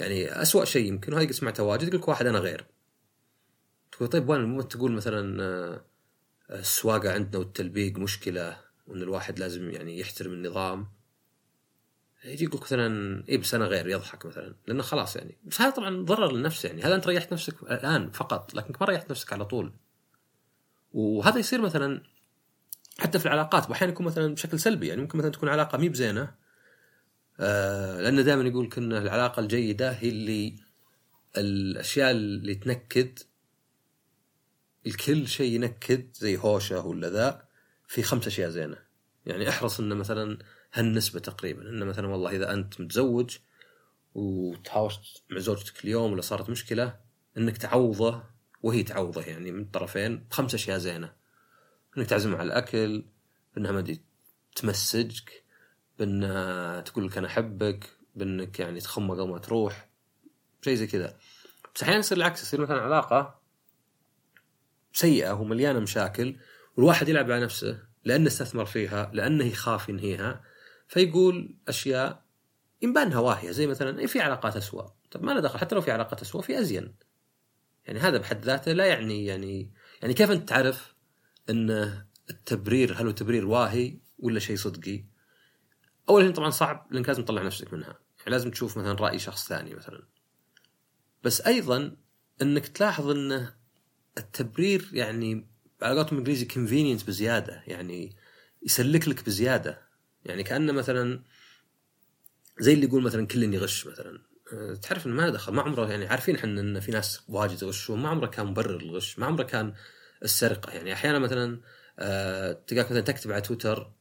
يعني 0.00 0.42
أسوأ 0.42 0.64
شيء 0.64 0.86
يمكن 0.88 1.12
وهذه 1.12 1.30
سمعتها 1.30 1.62
واجد 1.62 1.88
يقول 1.88 2.00
لك 2.00 2.08
واحد 2.08 2.26
أنا 2.26 2.38
غير. 2.38 2.66
تقول 3.92 4.08
طيب 4.08 4.28
وين؟ 4.28 4.68
تقول 4.68 4.92
مثلا 4.92 5.42
آه 5.42 5.84
السواقة 6.50 7.12
عندنا 7.12 7.38
والتلبيق 7.38 7.98
مشكلة 7.98 8.56
وإن 8.86 9.02
الواحد 9.02 9.38
لازم 9.38 9.70
يعني 9.70 10.00
يحترم 10.00 10.32
النظام. 10.32 10.86
يجي 12.24 12.44
يقول 12.44 12.60
مثلا 12.62 13.22
اي 13.28 13.36
بس 13.36 13.54
أنا 13.54 13.64
غير 13.64 13.88
يضحك 13.88 14.26
مثلا 14.26 14.54
لأنه 14.66 14.82
خلاص 14.82 15.16
يعني. 15.16 15.38
بس 15.44 15.60
هذا 15.60 15.70
طبعا 15.70 16.04
ضرر 16.04 16.32
للنفس 16.32 16.64
يعني. 16.64 16.82
هذا 16.82 16.94
أنت 16.94 17.06
ريحت 17.06 17.32
نفسك 17.32 17.62
الآن 17.62 18.10
فقط 18.10 18.54
لكنك 18.54 18.82
ما 18.82 18.88
ريحت 18.88 19.10
نفسك 19.10 19.32
على 19.32 19.44
طول. 19.44 19.72
وهذا 20.92 21.38
يصير 21.38 21.62
مثلا 21.62 22.02
حتى 22.98 23.18
في 23.18 23.26
العلاقات. 23.26 23.70
واحيانا 23.70 23.92
يكون 23.92 24.06
مثلا 24.06 24.34
بشكل 24.34 24.60
سلبي 24.60 24.86
يعني. 24.86 25.00
ممكن 25.00 25.18
مثلا 25.18 25.30
تكون 25.30 25.48
علاقة 25.48 25.78
مي 25.78 25.88
بزينة. 25.88 26.34
آه 27.40 28.00
لأنه 28.00 28.22
دائما 28.22 28.48
يقول 28.48 28.70
إن 28.78 28.92
العلاقة 28.92 29.40
الجيدة 29.40 29.90
هي 29.90 30.08
اللي 30.08 30.56
الأشياء 31.36 32.10
اللي 32.10 32.54
تنكد 32.54 33.18
الكل 34.86 35.28
شيء 35.28 35.54
ينكد 35.54 36.08
زي 36.14 36.36
هوشة 36.36 36.86
ولا 36.86 37.10
ذا 37.10 37.48
في 37.88 38.02
خمس 38.02 38.26
أشياء 38.26 38.50
زينة. 38.50 38.78
يعني 39.26 39.48
أحرص 39.48 39.80
إنه 39.80 39.94
مثلا 39.94 40.38
هالنسبة 40.72 41.20
تقريبا. 41.20 41.62
إنه 41.62 41.84
مثلا 41.84 42.08
والله 42.08 42.36
إذا 42.36 42.52
أنت 42.52 42.80
متزوج 42.80 43.36
وتهاوشت 44.14 45.22
مع 45.30 45.38
زوجتك 45.38 45.84
اليوم 45.84 46.12
ولا 46.12 46.20
صارت 46.20 46.50
مشكلة 46.50 47.00
إنك 47.38 47.56
تعوضه 47.56 48.22
وهي 48.62 48.82
تعوضه 48.82 49.22
يعني 49.22 49.52
من 49.52 49.62
الطرفين 49.62 50.26
بخمس 50.30 50.54
أشياء 50.54 50.78
زينة. 50.78 51.12
إنك 51.98 52.06
تعزمها 52.06 52.38
على 52.38 52.46
الأكل 52.46 53.04
بإنها 53.54 53.72
ما 53.72 53.96
تمسجك 54.56 55.44
بإنها 55.98 56.80
تقول 56.80 57.06
لك 57.06 57.18
أنا 57.18 57.26
أحبك 57.26 57.90
بإنك 58.14 58.60
يعني 58.60 58.80
تخمه 58.80 59.14
قبل 59.14 59.30
ما 59.30 59.38
تروح 59.38 59.88
شيء 60.62 60.74
زي 60.74 60.86
كذا. 60.86 61.18
بس 61.74 61.82
أحيانا 61.82 61.98
يصير 61.98 62.18
العكس 62.18 62.42
يصير 62.42 62.60
مثلا 62.60 62.80
علاقة 62.80 63.45
سيئة 64.96 65.32
ومليانه 65.32 65.78
مشاكل 65.78 66.36
والواحد 66.76 67.08
يلعب 67.08 67.30
على 67.30 67.44
نفسه 67.44 67.78
لأنه 68.04 68.26
استثمر 68.26 68.64
فيها 68.64 69.10
لأنه 69.14 69.44
يخاف 69.44 69.88
ينهيها 69.88 70.44
فيقول 70.88 71.56
أشياء 71.68 72.24
ينبانها 72.82 73.18
واهية 73.18 73.50
زي 73.50 73.66
مثلا 73.66 73.98
إيه 73.98 74.06
في 74.06 74.20
علاقات 74.20 74.56
اسوء 74.56 74.84
طب 75.10 75.22
ما 75.22 75.32
له 75.32 75.40
دخل 75.40 75.58
حتى 75.58 75.74
لو 75.74 75.80
في 75.80 75.90
علاقات 75.90 76.22
اسوء 76.22 76.42
في 76.42 76.58
أزين 76.58 76.94
يعني 77.84 77.98
هذا 77.98 78.18
بحد 78.18 78.44
ذاته 78.44 78.72
لا 78.72 78.86
يعني 78.86 79.26
يعني 79.26 79.72
يعني 80.02 80.14
كيف 80.14 80.30
أنت 80.30 80.48
تعرف 80.48 80.94
إن 81.50 81.70
التبرير 82.30 82.94
هل 82.94 83.06
هو 83.06 83.10
تبرير 83.10 83.46
واهي 83.46 83.98
ولا 84.18 84.40
شيء 84.40 84.56
صدقي؟ 84.56 85.04
أول 86.08 86.24
شيء 86.24 86.32
طبعا 86.32 86.50
صعب 86.50 86.86
لأنك 86.90 87.08
لازم 87.08 87.24
تطلع 87.24 87.42
نفسك 87.42 87.72
منها، 87.72 87.98
يعني 88.18 88.30
لازم 88.30 88.50
تشوف 88.50 88.78
مثلا 88.78 88.92
رأي 88.92 89.18
شخص 89.18 89.48
ثاني 89.48 89.74
مثلا. 89.74 90.02
بس 91.24 91.40
أيضا 91.40 91.96
إنك 92.42 92.68
تلاحظ 92.68 93.10
ان 93.10 93.48
التبرير 94.18 94.90
يعني 94.92 95.46
على 95.82 95.94
قولتهم 95.94 96.12
الانجليزي 96.12 96.44
كونفينينت 96.44 97.06
بزيادة 97.06 97.62
يعني 97.66 98.16
يسلك 98.62 99.08
لك 99.08 99.26
بزيادة. 99.26 99.86
يعني 100.24 100.42
كأنه 100.42 100.72
مثلا 100.72 101.22
زي 102.58 102.72
اللي 102.72 102.86
يقول 102.86 103.02
مثلا 103.02 103.26
كل 103.26 103.54
يغش 103.54 103.86
مثلا. 103.86 104.18
أه، 104.52 104.74
تعرف 104.74 105.06
إنه 105.06 105.14
ما 105.14 105.30
دخل 105.30 105.52
ما 105.52 105.62
عمره 105.62 105.90
يعني 105.90 106.06
عارفين 106.06 106.36
إحنا 106.36 106.60
إن 106.60 106.80
في 106.80 106.92
ناس 106.92 107.20
واجد 107.28 107.62
يغشون 107.62 107.98
ما 107.98 108.08
عمره 108.08 108.26
كان 108.26 108.46
مبرر 108.46 108.76
الغش 108.80 109.18
ما 109.18 109.26
عمره 109.26 109.42
كان 109.42 109.74
السرقة. 110.22 110.72
يعني 110.72 110.92
أحيانا 110.92 111.18
مثلا 111.18 111.60
أه 111.98 112.52
تلقاك 112.66 112.86
مثلا 112.86 113.00
تكتب 113.00 113.32
على 113.32 113.40
تويتر 113.40 113.92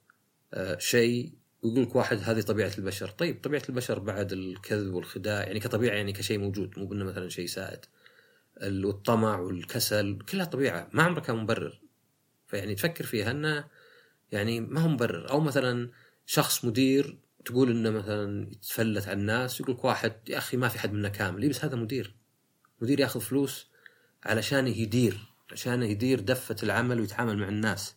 أه 0.54 0.78
شيء 0.78 1.32
ويقول 1.64 1.84
لك 1.84 1.96
واحد 1.96 2.20
هذه 2.24 2.42
طبيعة 2.42 2.72
البشر. 2.78 3.10
طيب 3.10 3.42
طبيعة 3.44 3.64
البشر 3.70 4.00
بعد 4.00 4.32
الكذب 4.32 4.94
والخداع 4.94 5.44
يعني 5.44 5.60
كطبيعة 5.60 5.96
يعني 5.96 6.14
كشيء 6.14 6.38
موجود 6.40 6.80
مو 6.80 6.86
بانه 6.86 7.06
مثلا 7.06 7.30
شيء 7.30 7.48
سائد. 7.48 7.86
والطمع 8.62 9.40
والكسل 9.40 10.20
كلها 10.30 10.46
طبيعة 10.46 10.90
ما 10.94 11.04
عمره 11.04 11.20
كان 11.20 11.36
مبرر. 11.36 11.82
فيعني 12.48 12.76
تفكر 12.76 13.06
فيها 13.06 13.32
انه 13.32 13.68
يعني 14.32 14.60
ما 14.60 14.82
هو 14.82 14.88
مبرر. 14.88 15.30
أو 15.30 15.40
مثلا 15.40 15.90
شخص 16.26 16.66
مدير 16.66 17.18
تقول 17.46 17.72
إنه 17.72 17.90
مثلا 17.90 18.52
يتفلت 18.52 19.08
على 19.08 19.20
الناس 19.20 19.60
يقول 19.60 19.76
لك 19.76 19.86
واحد 19.86 20.14
يا 20.30 20.38
أخي 20.38 20.58
ما 20.58 20.68
في 20.68 20.80
حد 20.80 20.94
منا 20.94 21.10
كامل. 21.10 21.50
بس 21.50 21.66
هذا 21.66 21.76
مدير. 21.76 22.16
مدير 22.82 23.00
ياخذ 23.00 23.20
فلوس 23.20 23.68
علشان 24.24 24.68
يدير 24.68 25.20
عشان 25.52 25.84
يدير 25.84 26.20
دفة 26.20 26.56
العمل 26.64 27.00
ويتعامل 27.00 27.38
مع 27.38 27.48
الناس. 27.48 27.96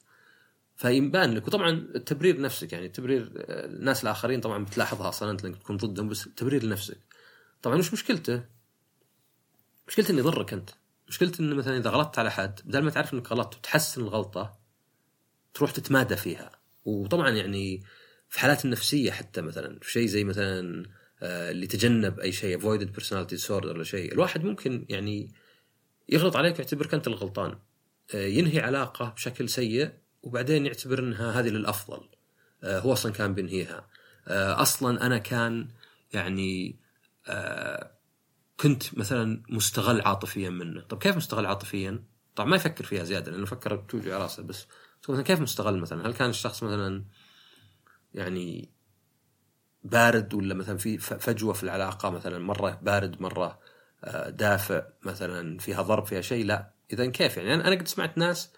فيبان 0.76 1.34
لك. 1.34 1.46
وطبعا 1.46 1.70
التبرير 1.70 2.40
نفسك 2.40 2.72
يعني 2.72 2.88
تبرير 2.88 3.32
الناس 3.48 4.02
الآخرين 4.02 4.40
طبعا 4.40 4.64
بتلاحظها 4.64 5.08
أصلا 5.08 5.30
انت 5.30 5.46
تكون 5.46 5.76
ضدهم 5.76 6.08
بس 6.08 6.28
تبرير 6.36 6.64
لنفسك. 6.64 6.98
طبعا 7.62 7.76
وش 7.76 7.92
مشكلته؟ 7.92 8.57
مشكلته 9.88 10.12
انه 10.12 10.18
يضرك 10.18 10.52
أنت. 10.52 10.70
مشكلته 11.08 11.42
إنه 11.42 11.56
مثلا 11.56 11.76
إذا 11.76 11.90
غلطت 11.90 12.18
على 12.18 12.30
حد 12.30 12.60
بدل 12.64 12.82
ما 12.82 12.90
تعرف 12.90 13.14
إنك 13.14 13.32
غلطت 13.32 13.56
وتحسن 13.56 14.00
الغلطة 14.00 14.58
تروح 15.54 15.70
تتمادى 15.70 16.16
فيها. 16.16 16.52
وطبعا 16.84 17.30
يعني 17.30 17.82
في 18.28 18.40
حالات 18.40 18.64
النفسية 18.64 19.10
حتى 19.10 19.40
مثلا 19.40 19.78
في 19.82 19.92
شيء 19.92 20.06
زي 20.06 20.24
مثلا 20.24 20.86
آه، 21.22 21.50
اللي 21.50 21.66
تجنب 21.66 22.20
أي 22.20 22.32
شيء 22.32 22.60
avoided 22.60 23.00
personality 23.00 23.40
disorder 23.40 23.50
ولا 23.50 23.84
شيء 23.84 24.12
الواحد 24.12 24.44
ممكن 24.44 24.86
يعني 24.88 25.32
يغلط 26.08 26.36
عليك 26.36 26.58
يعتبرك 26.58 26.94
أنت 26.94 27.06
الغلطان. 27.06 27.58
آه، 28.14 28.26
ينهي 28.26 28.60
علاقة 28.60 29.08
بشكل 29.08 29.48
سيء 29.48 29.90
وبعدين 30.22 30.66
يعتبر 30.66 30.98
إنها 30.98 31.40
هذه 31.40 31.48
للأفضل. 31.48 32.08
آه، 32.64 32.78
هو 32.78 32.92
أصلا 32.92 33.12
كان 33.12 33.34
بينهيها. 33.34 33.88
أصلا 34.30 35.06
أنا 35.06 35.18
كان 35.18 35.68
يعني 36.12 36.78
كنت 38.60 38.98
مثلا 38.98 39.42
مستغل 39.48 40.00
عاطفيا 40.00 40.50
منه. 40.50 40.80
طب 40.80 40.98
كيف 40.98 41.16
مستغل 41.16 41.46
عاطفيا؟ 41.46 42.04
طبعا 42.36 42.50
ما 42.50 42.56
يفكر 42.56 42.84
فيها 42.84 43.04
زيادة 43.04 43.32
لأنه 43.32 43.46
فكر 43.46 43.76
توجع 43.76 44.18
راسه 44.18 44.42
بس. 44.42 44.66
مثلا 45.08 45.22
كيف 45.22 45.40
مستغل 45.40 45.78
مثلا؟ 45.78 46.06
هل 46.06 46.14
كان 46.14 46.30
الشخص 46.30 46.62
مثلا 46.62 47.04
يعني 48.14 48.70
بارد 49.84 50.34
ولا 50.34 50.54
مثلا 50.54 50.76
في 50.76 50.98
فجوة 50.98 51.52
في 51.52 51.62
العلاقة 51.62 52.10
مثلا 52.10 52.38
مرة 52.38 52.78
بارد 52.82 53.22
مرة 53.22 53.58
آه، 54.04 54.30
دافع 54.30 54.82
مثلا 55.02 55.58
فيها 55.58 55.82
ضرب 55.82 56.06
فيها 56.06 56.20
شيء؟ 56.20 56.44
لا. 56.44 56.72
اذا 56.92 57.06
كيف 57.06 57.36
يعني؟ 57.36 57.54
أنا 57.54 57.76
قد 57.76 57.88
سمعت 57.88 58.18
ناس 58.18 58.52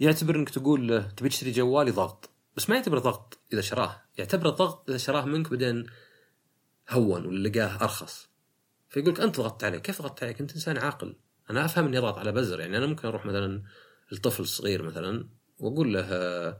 يعتبر 0.00 0.36
إنك 0.36 0.50
تقول 0.50 0.88
له 0.88 1.00
تبي 1.00 1.28
تشتري 1.28 1.50
جوالي 1.50 1.90
ضغط 1.90 2.30
بس 2.56 2.70
ما 2.70 2.76
يعتبر 2.76 2.98
ضغط 2.98 3.38
إذا 3.52 3.60
شراه. 3.60 4.02
يعتبره 4.18 4.50
ضغط 4.50 4.88
إذا 4.88 4.98
شراه 4.98 5.24
منك 5.24 5.50
بعدين 5.50 5.86
هون 6.90 7.26
ولا 7.26 7.48
لقاه 7.48 7.82
أرخص. 7.82 8.28
فيقول 8.88 9.14
لك 9.14 9.20
أنت 9.20 9.40
ضغطت 9.40 9.64
عليه 9.64 9.78
كيف 9.78 10.02
ضغطت 10.02 10.22
عليك؟ 10.22 10.40
أنت 10.40 10.52
إنسان 10.52 10.78
عاقل. 10.78 11.16
أنا 11.50 11.64
أفهم 11.64 11.86
إني 11.86 11.98
اضغط 11.98 12.18
على 12.18 12.32
بزر. 12.32 12.60
يعني 12.60 12.76
أنا 12.76 12.86
ممكن 12.86 13.08
أروح 13.08 13.26
مثلا 13.26 13.62
لطفل 14.12 14.46
صغير 14.46 14.82
مثلا 14.82 15.28
وأقول 15.58 15.94
له 15.94 16.58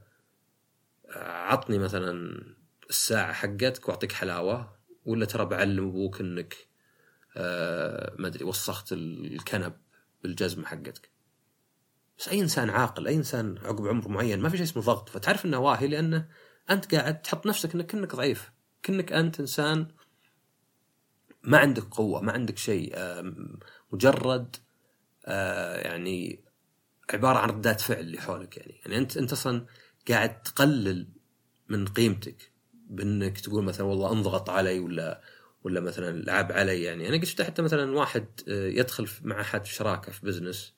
عطني 1.16 1.78
مثلا 1.78 2.42
الساعة 2.90 3.32
حقتك 3.32 3.88
وأعطيك 3.88 4.12
حلاوة 4.12 4.78
ولا 5.04 5.24
ترى 5.24 5.44
بعلم 5.44 5.88
أبوك 5.88 6.20
إنك 6.20 6.56
ما 8.18 8.26
أدري 8.26 8.44
وسخت 8.44 8.92
الكنب 8.92 9.72
بالجزمة 10.22 10.66
حقتك. 10.66 11.10
بس 12.18 12.28
أي 12.28 12.40
إنسان 12.40 12.70
عاقل 12.70 13.06
أي 13.06 13.14
إنسان 13.14 13.58
عقب 13.58 13.86
عمر 13.86 14.08
معين 14.08 14.40
ما 14.40 14.48
في 14.48 14.56
شيء 14.56 14.66
اسمه 14.66 14.82
ضغط. 14.82 15.08
فتعرف 15.08 15.44
إنه 15.44 15.58
واهي 15.58 15.86
لأنه 15.86 16.28
أنت 16.70 16.94
قاعد 16.94 17.22
تحط 17.22 17.46
نفسك 17.46 17.74
إنك 17.74 17.90
كنك 17.90 18.14
ضعيف. 18.14 18.50
كنك 18.84 19.12
أنت 19.12 19.40
إنسان 19.40 19.88
ما 21.48 21.58
عندك 21.58 21.82
قوة 21.82 22.20
ما 22.20 22.32
عندك 22.32 22.58
شيء 22.58 22.92
آه 22.94 23.34
مجرد 23.92 24.56
آه 25.26 25.76
يعني 25.76 26.44
عبارة 27.12 27.38
عن 27.38 27.48
ردات 27.48 27.80
فعل 27.80 28.00
اللي 28.00 28.20
حولك 28.20 28.56
يعني. 28.56 28.80
يعني 28.84 28.98
أنت 28.98 29.16
أنت 29.16 29.32
أصلا 29.32 29.66
قاعد 30.08 30.42
تقلل 30.42 31.08
من 31.68 31.86
قيمتك 31.86 32.52
بأنك 32.90 33.40
تقول 33.40 33.64
مثلا 33.64 33.86
والله 33.86 34.12
انضغط 34.12 34.50
علي 34.50 34.78
ولا 34.78 35.20
ولا 35.64 35.80
مثلا 35.80 36.22
لعب 36.22 36.52
علي 36.52 36.82
يعني. 36.82 37.08
أنا 37.08 37.16
قد 37.16 37.24
شفت 37.24 37.42
حتى 37.42 37.62
مثلا 37.62 37.96
واحد 37.96 38.26
آه، 38.48 38.68
يدخل 38.68 39.08
مع 39.22 39.40
أحد 39.40 39.66
شراكة 39.66 40.12
في 40.12 40.26
بزنس 40.26 40.74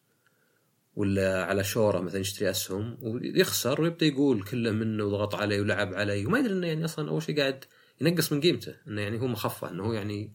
ولا 0.97 1.45
على 1.45 1.65
شوره 1.65 2.01
مثلا 2.01 2.21
يشتري 2.21 2.51
أسهم 2.51 2.99
ويخسر 3.03 3.81
ويبدأ 3.81 4.07
يقول 4.07 4.43
كله 4.43 4.71
منه 4.71 5.05
وضغط 5.05 5.35
علي 5.35 5.61
ولعب 5.61 5.95
علي. 5.95 6.27
وما 6.27 6.39
يدري 6.39 6.53
إنه 6.53 6.67
يعني 6.67 6.85
أصلا 6.85 7.11
أول 7.11 7.23
شيء 7.23 7.41
قاعد 7.41 7.65
ينقص 8.01 8.33
من 8.33 8.41
قيمته 8.41 8.75
إنه 8.89 9.01
يعني 9.01 9.21
هو 9.21 9.27
مخفى 9.27 9.67
إنه 9.67 9.85
هو 9.85 9.93
يعني 9.93 10.33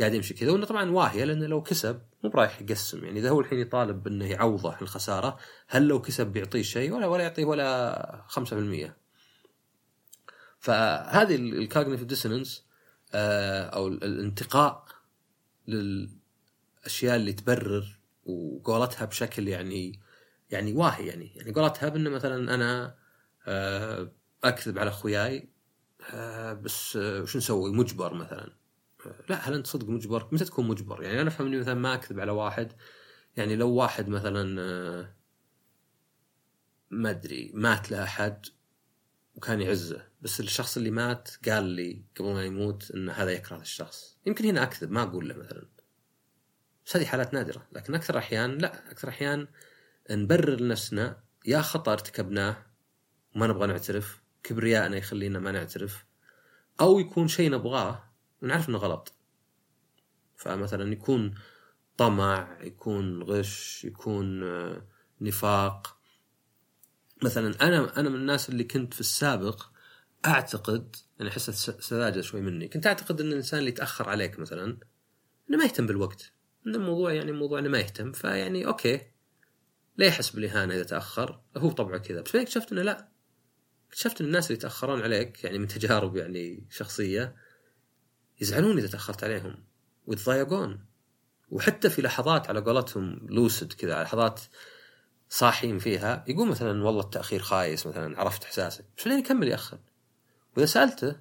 قاعد 0.00 0.14
يمشي 0.14 0.34
كذا 0.34 0.50
وإنه 0.52 0.66
طبعا 0.66 0.90
واهية 0.90 1.24
لأنه 1.24 1.46
لو 1.46 1.62
كسب 1.62 2.02
مو 2.22 2.30
برايح 2.30 2.60
يقسم. 2.60 3.04
يعني 3.04 3.20
إذا 3.20 3.30
هو 3.30 3.40
الحين 3.40 3.58
يطالب 3.58 4.02
بانه 4.02 4.26
يعوضه 4.26 4.76
الخسارة 4.82 5.38
هل 5.68 5.88
لو 5.88 6.00
كسب 6.02 6.26
بيعطيه 6.26 6.62
شيء؟ 6.62 6.92
ولا 6.92 7.06
ولا 7.06 7.22
يعطيه 7.22 7.44
ولا 7.44 8.24
5% 8.28 8.92
فهذه 10.58 11.34
ال 11.34 11.41
cognitive 11.41 12.06
dissonance 12.06 12.64
آه، 13.14 13.62
أو 13.62 13.88
الانتقاء 13.88 14.86
للأشياء 15.68 17.16
اللي 17.16 17.32
تبرر 17.32 17.98
وقولتها 18.26 19.04
بشكل 19.04 19.48
يعني 19.48 20.00
يعني 20.50 20.72
واهي 20.72 21.06
يعني. 21.06 21.32
يعني 21.36 21.52
قولتها 21.52 21.88
بإنه 21.88 22.10
مثلا 22.10 22.54
أنا 22.54 22.94
آه، 23.46 24.12
أكذب 24.44 24.78
على 24.78 24.90
أخوياي 24.90 25.48
آه، 26.10 26.52
بس 26.52 26.96
وش 26.96 27.36
نسوي؟ 27.36 27.72
مجبر 27.72 28.14
مثلا. 28.14 28.63
لا 29.28 29.48
هل 29.48 29.54
أنت 29.54 29.66
صدق 29.66 29.88
مجبر؟ 29.88 30.28
متى 30.32 30.44
تكون 30.44 30.68
مجبر؟ 30.68 31.02
يعني 31.02 31.20
أنا 31.20 31.28
أفهم 31.28 31.46
إني 31.46 31.58
مثلا 31.58 31.74
ما 31.74 31.94
أكذب 31.94 32.20
على 32.20 32.32
واحد 32.32 32.72
يعني 33.36 33.56
لو 33.56 33.70
واحد 33.70 34.08
مثلا 34.08 34.60
آه، 34.60 35.14
ما 36.90 37.10
أدري 37.10 37.50
مات 37.54 37.90
لأحد 37.90 38.46
وكان 39.34 39.60
يعزه 39.60 40.08
بس 40.22 40.40
الشخص 40.40 40.76
اللي 40.76 40.90
مات 40.90 41.30
قال 41.48 41.64
لي 41.64 42.04
قبل 42.16 42.32
ما 42.32 42.44
يموت 42.44 42.90
إن 42.90 43.08
هذا 43.08 43.30
يكره 43.30 43.60
الشخص 43.60 44.18
يمكن 44.26 44.44
هنا 44.44 44.62
أكذب 44.62 44.90
ما 44.90 45.02
أقول 45.02 45.28
له 45.28 45.34
مثلا 45.34 45.68
بس 46.86 46.96
هذه 46.96 47.04
حالات 47.04 47.34
نادرة 47.34 47.66
لكن 47.72 47.94
أكثر 47.94 48.18
أحيان 48.18 48.58
لا 48.58 48.90
أكثر 48.90 49.08
أحيان 49.08 49.48
نبرر 50.10 50.60
لنفسنا 50.60 51.22
يا 51.46 51.62
خطأ 51.62 51.92
ارتكبناه 51.92 52.66
وما 53.36 53.46
نبغى 53.46 53.66
نعترف 53.66 54.22
كبرياءنا 54.42 54.96
يخلينا 54.96 55.38
ما 55.38 55.52
نعترف 55.52 56.04
أو 56.80 56.98
يكون 56.98 57.28
شيء 57.28 57.50
نبغاه 57.50 58.13
ونعرف 58.44 58.68
إنه 58.68 58.78
غلط. 58.78 59.12
فمثلا 60.36 60.92
يكون 60.92 61.34
طمع 61.96 62.58
يكون 62.60 63.22
غش 63.22 63.84
يكون 63.84 64.42
آه، 64.42 64.86
نفاق. 65.20 65.98
مثلا 67.22 67.54
أنا 67.62 68.00
أنا 68.00 68.08
من 68.08 68.16
الناس 68.16 68.48
اللي 68.48 68.64
كنت 68.64 68.94
في 68.94 69.00
السابق 69.00 69.66
أعتقد 70.26 70.96
أنا 71.20 71.28
احس 71.28 71.50
سذاجة 71.80 72.20
شوي 72.20 72.40
مني. 72.40 72.68
كنت 72.68 72.86
أعتقد 72.86 73.20
إن 73.20 73.28
الإنسان 73.28 73.58
اللي 73.58 73.70
يتأخر 73.70 74.08
عليك 74.08 74.38
مثلا 74.38 74.78
إنه 75.50 75.58
ما 75.58 75.64
يهتم 75.64 75.86
بالوقت. 75.86 76.32
ان 76.66 76.74
الموضوع 76.74 77.12
يعني 77.12 77.32
موضوع 77.32 77.58
إنه 77.58 77.68
ما 77.68 77.78
يهتم. 77.78 78.12
فيعني 78.12 78.66
أوكي. 78.66 79.00
لا 79.96 80.06
يحس 80.06 80.30
بالإهانة 80.30 80.74
إذا 80.74 80.82
تأخر؟ 80.82 81.40
هو 81.56 81.70
طبعه 81.70 81.98
كذا. 81.98 82.20
بس 82.20 82.36
اكتشفت 82.36 82.72
إنه 82.72 82.82
لا. 82.82 83.08
اكتشفت 83.88 84.20
إن 84.20 84.26
الناس 84.26 84.46
اللي 84.46 84.58
يتأخرون 84.58 85.02
عليك 85.02 85.44
يعني 85.44 85.58
من 85.58 85.68
تجارب 85.68 86.16
يعني 86.16 86.66
شخصية 86.70 87.36
يزعلون 88.44 88.78
إذا 88.78 88.88
تأخرت 88.88 89.24
عليهم. 89.24 89.64
ويتضايقون 90.06 90.84
وحتى 91.50 91.90
في 91.90 92.02
لحظات 92.02 92.48
على 92.48 92.60
قولتهم 92.60 93.26
لوسد 93.28 93.72
كذا 93.72 94.02
لحظات 94.02 94.40
صاحيين 95.28 95.78
فيها 95.78 96.24
يقول 96.28 96.48
مثلا 96.48 96.84
والله 96.84 97.00
التأخير 97.00 97.42
خايس 97.42 97.86
مثلا 97.86 98.20
عرفت 98.20 98.44
إحساسك. 98.44 98.84
بس 98.98 99.06
لين 99.06 99.18
يكمل 99.18 99.48
ياخر 99.48 99.78
وإذا 100.56 100.66
سألته 100.66 101.16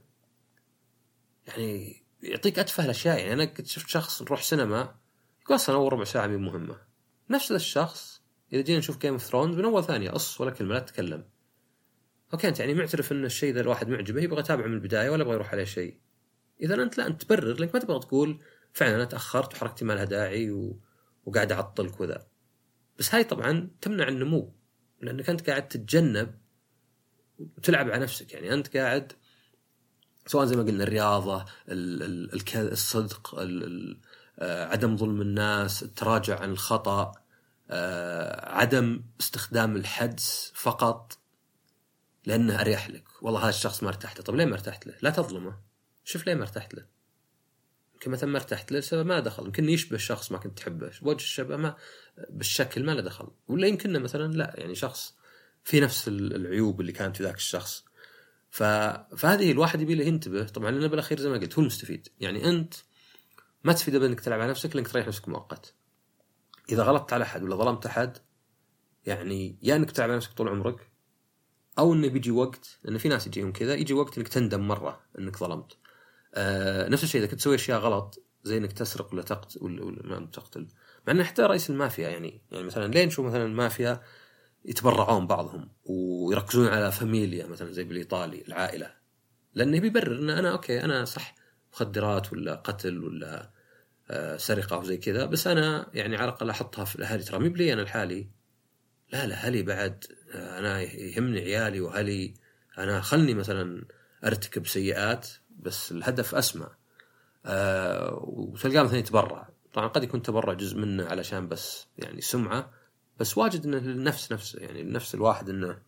يعني 1.48 2.04
يعطيك 2.24 2.60
أتفه 2.60 2.86
الأشياء. 2.86 3.18
يعني 3.20 3.34
أنا 3.34 3.44
قد 3.44 3.66
شفت 3.66 3.88
شخص 3.88 4.22
نروح 4.22 4.44
سينما 4.44 4.96
يقول 5.42 5.56
أصلا 5.56 5.76
أول 5.76 5.94
ربع 5.94 6.04
ساعة 6.04 6.28
مي 6.28 6.38
مهمة. 6.38 6.78
نفس 7.30 7.52
الشخص 7.52 8.22
إذا 8.54 8.62
جينا 8.62 8.80
نشوف 8.80 8.98
Game 8.98 9.13
of 9.13 9.24
Thrones 9.24 9.58
من 9.58 9.66
أول 9.66 9.84
ثانية 9.84 10.12
قص 10.12 10.42
ولا 10.42 10.52
كلمة 10.52 10.74
لا 10.74 10.80
تتكلم. 10.80 11.26
أوكي 12.34 12.48
أنت 12.48 12.60
يعني 12.60 12.74
معترف 12.74 13.12
إن 13.12 13.26
الشيء 13.26 13.54
ذا 13.54 13.62
الواحد 13.62 13.90
معجبة 13.89 14.22
يبغى 14.22 14.40
يتابعه 14.40 14.68
من 14.68 14.74
البداية 14.74 15.10
ولا 15.10 15.22
يبغى 15.22 15.36
يروح 15.36 15.52
عليه 15.52 15.64
شيء. 15.64 16.00
إذا 16.63 16.84
أنت 16.84 16.97
لا 16.97 17.08
أنت 17.08 17.23
تبرر 17.23 17.60
لأنك 17.60 17.76
ما 17.76 17.80
تبغى 17.80 17.99
تقول 17.99 18.39
فعلا 18.73 18.95
أنا 18.95 19.06
تأخرت 19.06 19.54
وحركتي 19.54 19.86
ما 19.86 19.93
لها 19.93 20.04
داعي 20.04 20.52
و... 20.52 20.80
وقاعد 21.26 21.52
اعطلك 21.52 21.99
وذا 21.99 22.28
بس 22.99 23.15
هاي 23.15 23.23
طبعا 23.23 23.69
تمنع 23.82 24.08
النمو 24.08 24.54
لأنك 25.02 25.30
أنت 25.30 25.49
قاعد 25.49 25.67
تتجنب 25.67 26.36
وتلعب 27.39 27.91
على 27.91 28.04
نفسك. 28.04 28.34
يعني 28.34 28.54
أنت 28.54 28.78
قاعد 28.78 29.13
سواء 30.28 30.45
زي 30.45 30.56
ما 30.56 30.63
قلنا 30.63 30.84
الرياضة 30.84 31.45
الصدق 32.56 33.36
آه، 34.39 34.65
عدم 34.65 34.97
ظلم 34.97 35.21
الناس 35.21 35.84
التراجع 35.84 36.39
عن 36.39 36.52
الخطأ 36.52 37.12
آه، 37.69 38.49
عدم 38.49 39.04
استخدام 39.19 39.76
الحدس 39.76 40.52
فقط 40.56 41.17
لأنه 42.26 42.62
أريح 42.62 42.89
لك. 42.89 43.04
والله 43.21 43.41
هذا 43.41 43.49
الشخص 43.49 43.84
ما 43.84 43.89
ارتحت 43.89 44.17
له. 44.17 44.23
طيب 44.23 44.36
ليه 44.36 44.45
ما 44.45 44.54
ارتحت 44.54 44.88
له؟ 44.88 44.93
لا 45.02 45.10
تظلمه. 45.10 45.73
شوف 46.04 46.28
ليه 46.28 46.34
ما 46.34 46.42
ارتحت 46.42 46.74
له. 46.74 46.86
يمكن 47.94 48.12
مثلا 48.12 48.30
ما 48.30 48.38
ارتحت 48.38 48.72
له 48.72 48.80
لسبب 48.80 49.06
ما 49.06 49.20
دخل. 49.20 49.46
يمكن 49.46 49.70
يشبه 49.70 49.98
شخص 49.98 50.32
ما 50.32 50.38
كنت 50.38 50.58
تحبه. 50.58 50.92
وجه 51.02 51.16
الشبه 51.16 51.58
ما 51.58 51.76
بالشكل 52.30 52.84
ما 52.86 52.92
له 52.92 53.02
دخل. 53.02 53.28
ولا 53.48 53.68
يمكن 53.68 54.02
مثلا 54.02 54.34
لا 54.34 54.54
يعني 54.58 54.76
شخص 54.76 55.16
في 55.63 55.80
نفس 55.80 56.08
العيوب 56.08 56.82
اللي 56.82 56.92
كانت 56.92 57.18
في 57.18 57.24
ذاك 57.24 57.36
الشخص. 57.36 57.86
ف... 58.50 58.63
فهذه 59.18 59.52
الواحد 59.52 59.82
يبي 59.82 59.96
له 59.96 60.06
ينتبه. 60.06 60.44
طبعا 60.44 60.72
لأنه 60.72 60.88
بالأخير 60.88 61.20
زي 61.20 61.30
ما 61.30 61.38
قلت 61.38 61.54
هو 61.54 61.62
المستفيد. 61.62 62.08
يعني 62.20 62.50
أنت 62.50 62.74
ما 63.63 63.74
تفيد 63.74 63.96
بانك 63.96 64.20
تلعب 64.20 64.42
على 64.42 64.50
نفسك 64.50 64.76
لانك 64.76 64.88
تريح 64.88 65.08
نفسك 65.08 65.30
مؤقت. 65.30 65.74
إذا 66.70 66.84
غلطت 66.84 67.13
على 67.13 67.24
أحد 67.24 67.44
ولا 67.44 67.56
ظلمت 67.56 67.86
أحد 67.86 68.18
يعني 69.06 69.60
يا 69.62 69.76
إنك 69.76 69.92
تلعب 69.92 70.10
على 70.10 70.18
نفسك 70.18 70.32
طول 70.32 70.50
عمرك 70.50 70.92
أو 71.80 71.94
إنه 71.94 72.08
بيجي 72.08 72.32
وقت 72.32 72.80
لأن 72.84 72.98
في 72.98 73.10
ناس 73.10 73.28
يجيهم 73.28 73.54
كذا 73.54 73.74
يجي 73.74 73.94
وقت 73.94 74.18
إنك 74.18 74.28
تندم 74.28 74.68
مرة 74.68 75.02
إنك 75.20 75.38
ظلمت. 75.38 75.78
آه 76.34 76.89
نفس 76.89 77.04
الشيء 77.04 77.22
إذا 77.22 77.30
كنت 77.30 77.39
تسوي 77.39 77.56
أشياء 77.56 77.80
غلط 77.80 78.24
زي 78.43 78.58
إنك 78.58 78.72
تسرق 78.72 79.13
ولا 79.13 79.22
تقتل 79.22 79.60
ولا, 79.62 80.19
ما 80.19 80.26
تقتل. 80.34 80.67
مع 81.08 81.13
إنه 81.13 81.24
حتى 81.24 81.41
رئيس 81.41 81.69
المافيا 81.69 82.10
يعني 82.10 82.41
يعني 82.52 82.63
مثلا 82.65 82.93
لين 82.93 83.08
نشوف 83.08 83.26
مثلا 83.26 83.46
المافيا 83.46 84.02
يتبرعون 84.65 85.28
بعضهم 85.28 85.69
ويركزون 85.86 86.67
على 86.67 86.91
famiglia 86.91 87.48
مثلا 87.48 87.72
زي 87.72 87.84
بالإيطالي 87.84 88.43
العائلة. 88.48 88.93
لأنه 89.54 89.80
بيبرر 89.80 90.19
إن 90.19 90.30
أنا 90.30 90.52
أوكي 90.52 90.84
أنا 90.84 91.06
صح 91.06 91.36
مخدرات 91.74 92.34
ولا 92.34 92.56
قتل 92.56 93.04
ولا 93.04 93.52
آه 94.10 94.38
سرقة 94.38 94.78
وزي 94.78 94.98
كذا 94.98 95.26
بس 95.26 95.48
أنا 95.48 95.89
يعني 95.93 96.15
على 96.15 96.26
الأقل 96.26 96.50
أحطها 96.50 96.86
في 96.86 96.96
الأهالي. 96.96 97.24
ترى 97.24 97.39
مهي 97.39 97.50
بلي 97.50 97.74
أنا 97.74 97.82
لحالي 97.82 98.28
لا 99.13 99.28
لا 99.28 99.36
هلي 99.36 99.63
بعد 99.63 100.06
آه، 100.32 100.60
أنا 100.60 100.82
يهمني 100.82 101.39
عيالي 101.39 101.82
وهلي 101.82 102.34
أنا 102.78 103.02
خلني 103.02 103.34
مثلا 103.34 103.86
أرتكب 104.26 104.67
سيئات. 104.67 105.28
بس 105.60 105.92
الهدف 105.92 106.36
اسمى 106.36 106.68
أه 107.46 108.20
وتلقاه 108.24 108.84
مثلا 108.84 108.98
يتبرع. 108.98 109.50
طبعا 109.74 109.88
قد 109.88 110.04
يكون 110.04 110.22
تبرع 110.22 110.54
جزء 110.54 110.78
منه 110.78 111.06
علشان 111.06 111.48
بس 111.48 111.88
يعني 111.98 112.22
سمعة 112.22 112.72
بس 113.20 113.38
واجد 113.38 113.66
إنه 113.66 113.78
للنفس 113.78 114.32
نفسه 114.32 114.60
يعني 114.60 114.82
النفس 114.82 115.16
الواحد 115.16 115.50
إنه 115.50 115.82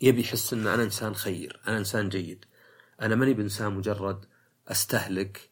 يبي 0.00 0.20
يحس 0.20 0.52
ان 0.52 0.66
أنا 0.66 0.82
إنسان 0.82 1.14
خير 1.14 1.60
أنا 1.68 1.78
إنسان 1.78 2.08
جيد 2.08 2.44
أنا 3.00 3.14
ماني 3.14 3.34
بإنسان 3.34 3.72
مجرد 3.72 4.24
أستهلك 4.68 5.50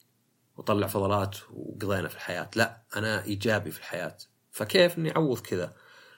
وطلع 0.57 0.87
فضلات 0.87 1.37
وقضينا 1.51 2.09
في 2.09 2.15
الحياة. 2.15 2.51
لا 2.57 2.83
أنا 2.97 3.25
إيجابي 3.25 3.71
في 3.71 3.79
الحياة. 3.79 4.17
فكيف 4.51 4.99
إني 4.99 5.17
أعوض 5.17 5.41
كذا؟ 5.41 5.75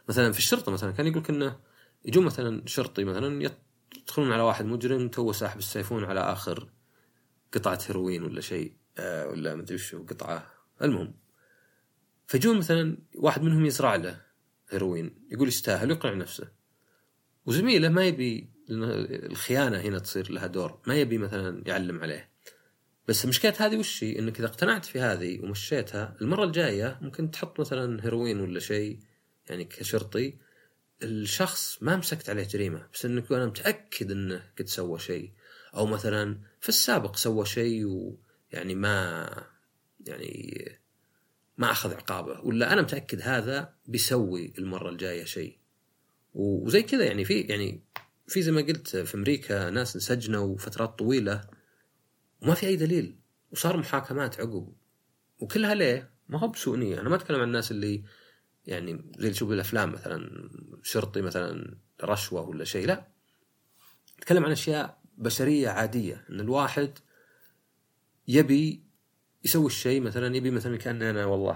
مثلا 0.08 0.32
في 0.32 0.38
الشرطة 0.38 0.72
مثلا 0.72 0.90
كان 0.90 1.06
يقول 1.06 1.24
إنه 1.30 1.60
يجون 2.04 2.24
مثلا 2.24 2.62
شرطي 2.66 3.04
مثلا 3.04 3.28
يدخلون 4.02 4.32
على 4.32 4.42
واحد 4.42 4.64
مجرم 4.64 5.08
توه 5.08 5.32
ساحب 5.32 5.58
السيفون 5.58 6.04
على 6.04 6.20
آخر 6.20 6.68
قطعة 7.52 7.78
هيروين 7.86 8.22
ولا 8.22 8.40
شيء 8.40 8.76
آه 8.98 9.28
ولا 9.28 9.54
مدري 9.54 9.74
وش 9.74 9.94
قطعة. 9.94 10.52
المهم 10.82 11.14
فيجون 12.26 12.58
مثلا 12.58 12.98
واحد 13.16 13.42
منهم 13.42 13.66
يزرع 13.66 13.96
له 13.96 14.20
هيروين 14.70 15.26
يقول 15.30 15.48
يستاهل 15.48 15.88
ويقنع 15.88 16.14
نفسه. 16.14 16.48
وزميله 17.46 17.88
ما 17.88 18.04
يبي 18.04 18.50
الخيانة 18.70 19.80
هنا 19.80 19.98
تصير 19.98 20.32
لها 20.32 20.46
دور 20.46 20.80
ما 20.86 20.94
يبي 20.94 21.18
مثلا 21.18 21.62
يعلم 21.66 22.00
عليه. 22.00 22.32
بس 23.08 23.24
المشكلة 23.24 23.54
هذه 23.58 23.76
وش 23.76 24.04
هي؟ 24.04 24.18
إنك 24.18 24.38
إذا 24.38 24.46
اقتنعت 24.46 24.84
في 24.84 25.00
هذه 25.00 25.40
ومشيتها 25.40 26.16
المرة 26.20 26.44
الجاية 26.44 26.98
ممكن 27.02 27.30
تحط 27.30 27.60
مثلا 27.60 28.04
هيروين 28.04 28.40
ولا 28.40 28.60
شيء 28.60 28.98
يعني 29.48 29.64
كشرطي 29.64 30.38
الشخص 31.02 31.78
ما 31.82 31.96
مسكت 31.96 32.30
عليه 32.30 32.42
جريمة 32.42 32.86
بس 32.94 33.04
إنك 33.04 33.32
أنا 33.32 33.46
متأكد 33.46 34.10
إنه 34.10 34.42
قد 34.58 34.68
سوى 34.68 34.98
شيء. 34.98 35.32
أو 35.74 35.86
مثلا 35.86 36.38
في 36.60 36.68
السابق 36.68 37.16
سوى 37.16 37.46
شيء 37.46 37.84
ويعني 37.86 38.74
ما 38.74 39.28
يعني 40.06 40.78
ما 41.58 41.70
أخذ 41.70 41.94
عقابه 41.94 42.40
ولا 42.40 42.72
أنا 42.72 42.82
متأكد 42.82 43.20
هذا 43.22 43.74
بيسوي 43.86 44.52
المرة 44.58 44.90
الجاية 44.90 45.24
شيء. 45.24 45.58
وزي 46.34 46.82
كذا 46.82 47.04
يعني 47.04 47.24
في 47.24 47.40
يعني 47.40 47.80
في 48.28 48.42
زي 48.42 48.52
ما 48.52 48.60
قلت 48.60 48.96
في 48.96 49.14
أمريكا 49.14 49.70
ناس 49.70 49.94
انسجنوا 49.94 50.56
فترات 50.58 50.98
طويلة 50.98 51.40
وما 52.40 52.54
في 52.54 52.66
أي 52.66 52.76
دليل 52.76 53.16
وصار 53.50 53.76
محاكمات 53.76 54.40
عقب. 54.40 54.72
وكلها 55.38 55.74
ليه؟ 55.74 56.10
ما 56.28 56.38
هو 56.38 56.48
بسوء 56.48 56.76
نية. 56.76 57.00
أنا 57.00 57.08
ما 57.08 57.16
أتكلم 57.16 57.40
عن 57.40 57.46
الناس 57.46 57.70
اللي 57.70 58.04
يعني 58.66 58.92
زي 58.92 59.18
اللي 59.18 59.30
تشوف 59.30 59.48
بالأفلام 59.48 59.92
مثلا 59.92 60.50
شرطي 60.82 61.22
مثلا 61.22 61.76
رشوة 62.04 62.48
ولا 62.48 62.64
شيء 62.64 62.86
لا. 62.86 63.06
اتكلم 64.18 64.44
عن 64.44 64.50
أشياء 64.50 65.02
بشرية 65.18 65.68
عادية 65.68 66.24
إن 66.30 66.40
الواحد 66.40 66.98
يبي 68.28 68.84
يسوي 69.44 69.66
الشيء 69.66 70.00
مثلا 70.00 70.36
يبي 70.36 70.50
مثلا 70.50 70.76
كان 70.76 71.02
أنا 71.02 71.24
والله 71.26 71.52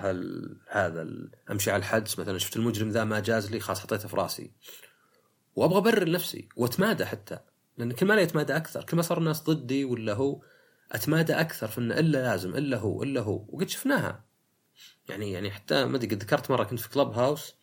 هذا 0.69 1.09
أمشي 1.51 1.71
على 1.71 1.81
الحدس 1.81 2.19
مثلا 2.19 2.39
شفت 2.39 2.57
المجرم 2.57 2.89
ذا 2.89 3.05
ما 3.05 3.21
جاز 3.21 3.51
لي 3.51 3.61
خلاص 3.61 3.81
حطيته 3.81 4.09
في 4.09 4.17
رأسي. 4.17 4.51
وأبغى 5.57 5.79
أبرر 5.79 6.11
نفسي 6.11 6.49
وأتمادى 6.57 7.05
حتى 7.05 7.39
لأن 7.79 7.93
كل 7.93 8.07
ما 8.07 8.21
يتمادى 8.21 8.57
أكثر 8.57 8.85
كل 8.85 8.97
ما 8.97 9.03
صار 9.03 9.19
الناس 9.19 9.43
ضدي 9.43 9.85
ولا 9.85 10.13
هو 10.15 10.43
أتمادى 10.93 11.33
أكثر 11.33 11.69
في 11.69 11.79
انه 11.79 11.99
إلا 11.99 12.19
لازم 12.19 12.55
إلا 12.55 12.77
هو 12.77 13.03
إلا 13.03 13.21
هو. 13.21 13.45
وقد 13.49 13.69
شفناها. 13.69 14.25
يعني 15.09 15.33
يعني 15.33 15.51
حتى 15.51 15.85
ما 15.85 15.97
أدري 15.97 16.15
قد 16.15 16.23
ذكرت 16.23 16.51
مرة 16.51 16.65
كنت 16.65 16.81
في 16.81 16.89
كلب 16.89 17.09
هاوس 17.09 17.55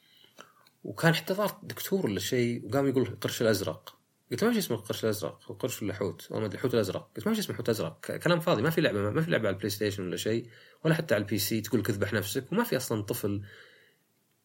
وكان 0.83 1.15
حتى 1.15 1.33
ظهر 1.33 1.59
دكتور 1.63 2.05
ولا 2.05 2.19
شيء 2.19 2.65
وقام 2.65 2.87
يقول 2.87 3.03
القرش 3.03 3.41
الأزرق. 3.41 3.97
قلت 4.31 4.43
له 4.43 4.49
ما 4.49 4.57
اسمه 4.57 4.77
القرش 4.77 5.03
الأزرق 5.03 5.39
هو 5.45 5.55
قرش 5.55 5.81
ولا 5.81 5.93
حوت 5.93 6.27
ما 6.31 6.45
أدري 6.45 6.55
الحوت 6.57 6.73
الأزرق. 6.73 7.11
قلت 7.15 7.27
ما 7.27 7.39
اسمه 7.39 7.55
حوت 7.55 7.69
ازرق 7.69 7.99
كلام 8.17 8.39
فاضي 8.39 8.61
ما 8.61 8.69
في 8.69 8.81
لعبة 8.81 9.09
ما 9.09 9.21
في 9.21 9.31
لعبة 9.31 9.47
على 9.47 9.53
البلاي 9.53 9.69
ستيشن 9.69 10.03
ولا 10.07 10.17
شيء 10.17 10.49
ولا 10.85 10.93
حتى 10.93 11.15
على 11.15 11.21
ال 11.21 11.39
PC 11.39 11.61
تقول 11.61 11.81
كيف 11.81 11.93
تذبح 11.93 12.13
نفسك 12.13 12.51
وما 12.51 12.63
في 12.63 12.77
أصلا 12.77 13.01
طفل 13.01 13.43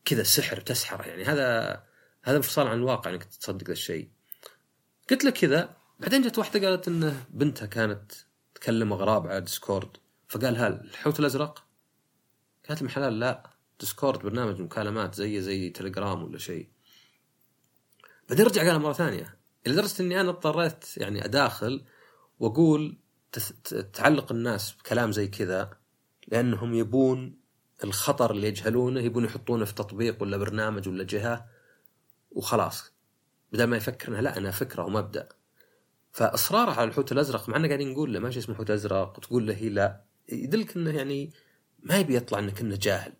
كذا 0.04 0.22
سحر 0.22 0.60
تسحره 0.60 1.02
يعني 1.02 1.24
هذا 1.24 1.82
هذا 2.22 2.36
انفصال 2.36 2.66
عن 2.66 2.76
الواقع 2.76 3.10
إنك 3.10 3.24
تصدق 3.24 3.66
ذا 3.66 3.72
الشيء. 3.72 4.08
قلت 5.10 5.24
له 5.24 5.30
كذا 5.30 5.76
بعدين 6.00 6.22
جت 6.22 6.38
واحدة 6.38 6.68
قالت 6.68 6.88
إنه 6.88 7.26
بنتها 7.30 7.66
كانت 7.66 8.12
تكلم 8.54 8.92
اغراب 8.92 9.26
على 9.26 9.40
ديسكورد 9.40 9.96
فقال 10.28 10.56
هل 10.56 10.72
الحوت 10.72 11.20
الأزرق؟ 11.20 11.67
قالت 12.68 12.82
لي 12.82 12.88
حلال 12.88 13.20
لا 13.20 13.50
ديسكورد 13.80 14.18
برنامج 14.18 14.62
مكالمات 14.62 15.14
زي 15.14 15.40
زي 15.40 15.70
تليجرام 15.70 16.22
ولا 16.22 16.38
شيء. 16.38 16.68
بعدين 18.28 18.46
رجع 18.46 18.62
قالها 18.62 18.78
مرة 18.78 18.92
ثانية 18.92 19.36
لدرجة 19.66 20.02
إني 20.02 20.20
أنا 20.20 20.30
اضطريت 20.30 20.96
يعني 20.96 21.24
أداخل 21.24 21.84
وأقول 22.38 22.98
تعلق 23.92 24.32
الناس 24.32 24.72
بكلام 24.72 25.12
زي 25.12 25.28
كذا 25.28 25.70
لأنهم 26.28 26.74
يبون 26.74 27.38
الخطر 27.84 28.30
اللي 28.30 28.48
يجهلونه 28.48 29.00
يبون 29.00 29.24
يحطونه 29.24 29.64
في 29.64 29.74
تطبيق 29.74 30.22
ولا 30.22 30.36
برنامج 30.36 30.88
ولا 30.88 31.04
جهة 31.04 31.46
وخلاص. 32.30 32.92
بدل 33.52 33.64
ما 33.64 33.76
يفكر 33.76 34.08
انها 34.08 34.20
لا 34.20 34.36
أنا 34.36 34.50
فكرة 34.50 34.84
ومبدأ. 34.84 35.28
فإصراره 36.12 36.70
على 36.70 36.88
الحوت 36.88 37.12
الأزرق 37.12 37.48
مع 37.48 37.56
إنه 37.56 37.68
قاعدين 37.68 37.92
نقول 37.92 38.12
له 38.12 38.20
ماشي 38.20 38.38
اسمه 38.38 38.54
حوت 38.54 38.70
أزرق 38.70 39.18
وتقول 39.18 39.46
له 39.46 39.54
هي 39.54 39.68
لا 39.68 40.00
يدلك 40.28 40.76
إنه 40.76 40.90
يعني 40.90 41.32
ما 41.88 41.96
يبي 41.98 42.16
يطلع 42.16 42.38
إنك 42.38 42.60
إنه 42.60 42.76
جاهل. 42.76 43.12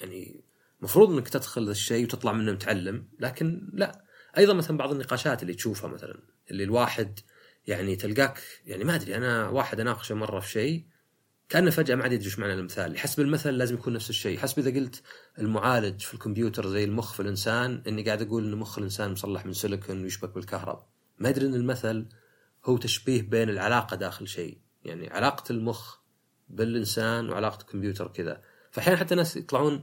يعني 0.00 0.44
المفروض 0.78 1.10
إنك 1.10 1.28
تدخل 1.28 1.62
الشيء 1.62 2.04
وتطلع 2.04 2.32
منه 2.32 2.52
متعلم 2.52 3.08
لكن 3.18 3.68
لا. 3.72 4.04
أيضا 4.38 4.52
مثلا 4.54 4.76
بعض 4.76 4.90
النقاشات 4.90 5.42
اللي 5.42 5.54
تشوفها 5.54 5.90
مثلا 5.90 6.18
اللي 6.50 6.64
الواحد 6.64 7.20
يعني 7.66 7.96
تلقاك 7.96 8.42
يعني 8.66 8.84
ما 8.84 8.94
أدري 8.94 9.16
أنا 9.16 9.48
واحد 9.48 9.80
أناقشه 9.80 10.14
مرة 10.14 10.40
في 10.40 10.50
شيء 10.50 10.84
كأنه 11.48 11.70
فجأة 11.70 11.94
ما 11.94 12.02
عاد 12.02 12.12
يدري 12.12 12.30
معنى 12.38 12.52
المثال 12.52 12.98
حسب 12.98 13.20
المثل 13.20 13.50
لازم 13.50 13.74
يكون 13.74 13.92
نفس 13.92 14.10
الشيء. 14.10 14.38
حسب 14.38 14.58
اذا 14.58 14.80
قلت 14.80 15.02
المعالج 15.38 16.00
في 16.00 16.14
الكمبيوتر 16.14 16.68
زي 16.68 16.84
المخ 16.84 17.12
في 17.12 17.20
الإنسان 17.20 17.82
إني 17.86 18.02
قاعد 18.02 18.22
أقول 18.22 18.44
إن 18.44 18.58
مخ 18.58 18.78
الإنسان 18.78 19.12
مصلح 19.12 19.46
من 19.46 19.52
سيليكون 19.52 20.02
ويشبك 20.02 20.34
بالكهرب. 20.34 20.84
ما 21.18 21.28
ادري 21.28 21.46
إن 21.46 21.54
المثل 21.54 22.06
هو 22.64 22.76
تشبيه 22.76 23.22
بين 23.22 23.50
العلاقة 23.50 23.96
داخل 23.96 24.28
شيء. 24.28 24.58
يعني 24.84 25.10
علاقة 25.10 25.52
المخ 25.52 26.01
بالإنسان 26.52 27.30
وعلاقة 27.30 27.60
الكمبيوتر 27.60 28.08
كذا 28.08 28.42
فأحيانا 28.70 28.98
حتى 28.98 29.14
ناس 29.14 29.36
يطلعون 29.36 29.82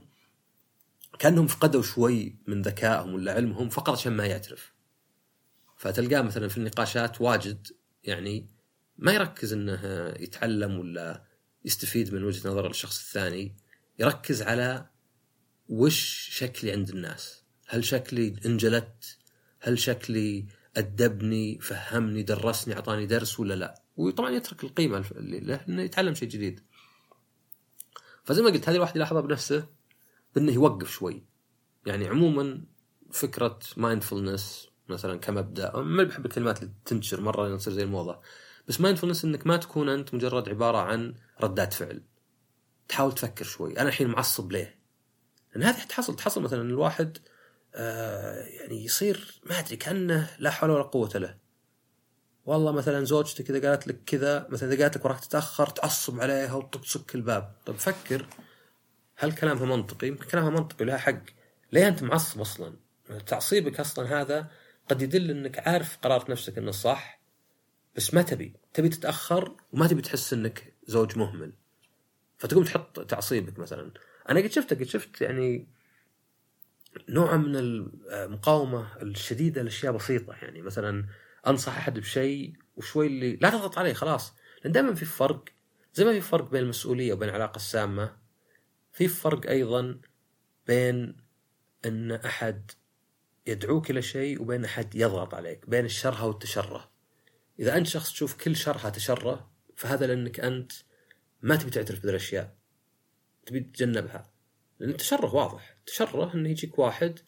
كأنهم 1.18 1.46
فقدوا 1.46 1.82
شوي 1.82 2.36
من 2.46 2.62
ذكائهم 2.62 3.14
ولا 3.14 3.32
علمهم 3.32 3.68
فقط 3.68 3.90
عشان 3.90 4.12
ما 4.12 4.26
يعترف. 4.26 4.72
فتلقاه 5.76 6.22
مثلا 6.22 6.48
في 6.48 6.58
النقاشات 6.58 7.20
واجد 7.20 7.66
يعني 8.04 8.46
ما 8.98 9.12
يركز 9.12 9.52
إنه 9.52 9.80
يتعلم 10.20 10.78
ولا 10.78 11.24
يستفيد 11.64 12.14
من 12.14 12.24
وجهة 12.24 12.48
نظر 12.48 12.70
الشخص 12.70 12.98
الثاني 13.00 13.56
يركز 13.98 14.42
على 14.42 14.86
وش 15.68 16.28
شكلي 16.32 16.72
عند 16.72 16.88
الناس. 16.88 17.44
هل 17.66 17.84
شكلي 17.84 18.36
انجلت؟ 18.46 19.18
هل 19.60 19.78
شكلي 19.78 20.46
أدبني 20.76 21.58
فهمني 21.58 22.22
درسني 22.22 22.74
أعطاني 22.74 23.06
درس 23.06 23.40
ولا 23.40 23.54
لا؟ 23.54 23.79
وطبعا 24.00 24.30
يترك 24.30 24.64
القيمة 24.64 25.04
اللي 25.10 25.40
له 25.40 25.64
إنه 25.68 25.82
يتعلم 25.82 26.14
شيء 26.14 26.28
جديد. 26.28 26.60
فزي 28.24 28.42
ما 28.42 28.50
قلت 28.50 28.68
هذه 28.68 28.76
الواحد 28.76 28.96
يلاحظها 28.96 29.20
بنفسه 29.20 29.66
بإنه 30.34 30.52
يوقف 30.52 30.90
شوي. 30.90 31.24
يعني 31.86 32.08
عموما 32.08 32.64
فكرة 33.12 33.58
mindfulness 33.76 34.68
مثلا 34.88 35.18
كمبدأ 35.18 35.76
ما 35.76 36.04
بحب 36.04 36.26
الكلمات 36.26 36.62
اللي 36.62 36.74
تنتشر 36.84 37.20
مرة 37.20 37.56
تصير 37.56 37.72
زي 37.72 37.82
الموضة. 37.82 38.20
بس 38.68 38.80
mindfulness 38.80 39.24
إنك 39.24 39.46
ما 39.46 39.56
تكون 39.56 39.88
أنت 39.88 40.14
مجرد 40.14 40.48
عبارة 40.48 40.78
عن 40.78 41.14
ردات 41.40 41.72
فعل. 41.72 42.02
تحاول 42.88 43.12
تفكر 43.12 43.44
شوي. 43.44 43.80
أنا 43.80 43.88
الحين 43.88 44.08
معصب 44.08 44.52
ليه؟ 44.52 44.80
لأن 45.54 45.62
هذه 45.62 45.82
تحصل 45.84 46.16
تحصل 46.16 46.42
مثلا 46.42 46.62
الواحد 46.62 47.18
آه 47.74 48.42
يعني 48.42 48.84
يصير 48.84 49.40
ما 49.46 49.58
أدري 49.58 49.76
كأنه 49.76 50.30
لا 50.38 50.50
حول 50.50 50.70
ولا 50.70 50.82
قوة 50.82 51.10
له. 51.14 51.49
والله 52.44 52.72
مثلا 52.72 53.04
زوجتك 53.04 53.50
إذا 53.50 53.70
قالت 53.70 53.88
لك 53.88 54.04
كذا 54.06 54.46
مثلا 54.50 54.72
إذا 54.72 54.82
قالت 54.82 54.96
لك 54.96 55.04
وراك 55.04 55.20
تتأخر 55.20 55.66
تعصب 55.66 56.20
عليها 56.20 56.54
وتسك 56.54 57.14
الباب. 57.14 57.54
طيب 57.66 57.76
فكر 57.76 58.26
هل 59.16 59.32
كلامها 59.32 59.64
منطقي؟ 59.64 60.08
يمكن 60.08 60.24
كلامها 60.24 60.50
منطقي 60.50 60.84
لها 60.84 60.98
حق. 60.98 61.22
ليه 61.72 61.88
أنت 61.88 62.02
معصب 62.02 62.40
أصلا؟ 62.40 62.76
تعصيبك 63.26 63.80
أصلا 63.80 64.20
هذا 64.20 64.50
قد 64.88 65.02
يدل 65.02 65.30
إنك 65.30 65.68
عارف 65.68 65.98
قرارة 66.02 66.30
نفسك 66.30 66.58
إنه 66.58 66.70
صح 66.70 67.20
بس 67.96 68.14
ما 68.14 68.22
تبي. 68.22 68.56
تبي 68.74 68.88
تتأخر 68.88 69.56
وما 69.72 69.86
تبي 69.86 70.02
تحس 70.02 70.32
إنك 70.32 70.74
زوج 70.86 71.18
مهمل. 71.18 71.52
فتقوم 72.38 72.64
تحط 72.64 73.00
تعصيبك 73.00 73.58
مثلا. 73.58 73.92
أنا 74.28 74.40
قد 74.40 74.50
شفت 74.50 74.74
قد 74.74 74.82
شفت 74.82 75.20
يعني 75.20 75.68
نوع 77.08 77.36
من 77.36 77.56
المقاومة 77.56 79.02
الشديدة 79.02 79.62
لأشياء 79.62 79.92
بسيطة. 79.92 80.32
يعني 80.32 80.62
مثلا 80.62 81.06
أنصح 81.46 81.76
أحد 81.76 81.98
بشيء 81.98 82.52
وشوي 82.76 83.06
اللي 83.06 83.36
لا 83.36 83.50
تضغط 83.50 83.78
عليه 83.78 83.92
خلاص. 83.92 84.34
لأن 84.62 84.72
دائما 84.72 84.94
في 84.94 85.04
فرق 85.04 85.44
زي 85.94 86.04
ما 86.04 86.12
في 86.12 86.20
فرق 86.20 86.50
بين 86.50 86.62
المسؤولية 86.62 87.12
وبين 87.12 87.28
العلاقة 87.28 87.56
السامة. 87.56 88.16
في 88.92 89.08
فرق 89.08 89.50
أيضا 89.50 90.00
بين 90.66 91.16
أن 91.84 92.12
أحد 92.12 92.70
يدعوك 93.46 93.90
إلى 93.90 94.02
شيء 94.02 94.42
وبين 94.42 94.64
أحد 94.64 94.94
يضغط 94.94 95.34
عليك 95.34 95.70
بين 95.70 95.84
الشرها 95.84 96.22
والتشرة. 96.22 96.90
إذا 97.60 97.76
أنت 97.76 97.86
شخص 97.86 98.12
تشوف 98.12 98.36
كل 98.36 98.56
شرها 98.56 98.90
تشرة 98.90 99.50
فهذا 99.76 100.06
لأنك 100.06 100.40
أنت 100.40 100.72
ما 101.42 101.56
تبي 101.56 101.70
تعترف 101.70 102.02
بالأشياء. 102.02 102.56
تبي 103.46 103.60
تتجنبها. 103.60 104.30
لأن 104.78 104.90
التشرة 104.90 105.34
واضح. 105.34 105.76
التشرة 105.78 106.34
انه 106.34 106.48
يجيك 106.48 106.78
واحد 106.78 107.18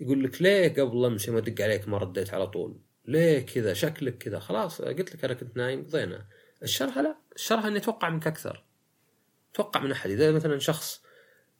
يقول 0.00 0.24
لك 0.24 0.42
ليه 0.42 0.68
قبل 0.68 1.04
أمس 1.04 1.28
ما 1.28 1.38
ادق 1.38 1.64
عليك 1.64 1.88
ما 1.88 1.98
رديت 1.98 2.34
على 2.34 2.46
طول؟ 2.46 2.80
ليه 3.06 3.46
كذا؟ 3.46 3.74
شكلك 3.74 4.18
كذا. 4.18 4.38
خلاص 4.38 4.82
قلت 4.82 5.14
لك 5.14 5.24
أنا 5.24 5.34
كنت 5.34 5.56
نايم. 5.56 5.84
قضينا 5.84 6.26
الشرها 6.62 7.02
لا. 7.02 7.16
الشرها 7.34 7.68
إني 7.68 7.78
أتوقع 7.78 8.08
منك 8.08 8.26
أكثر. 8.26 8.64
أتوقع 9.52 9.80
من 9.80 9.92
أحد. 9.92 10.10
إذا 10.10 10.32
مثلا 10.32 10.58
شخص 10.58 11.02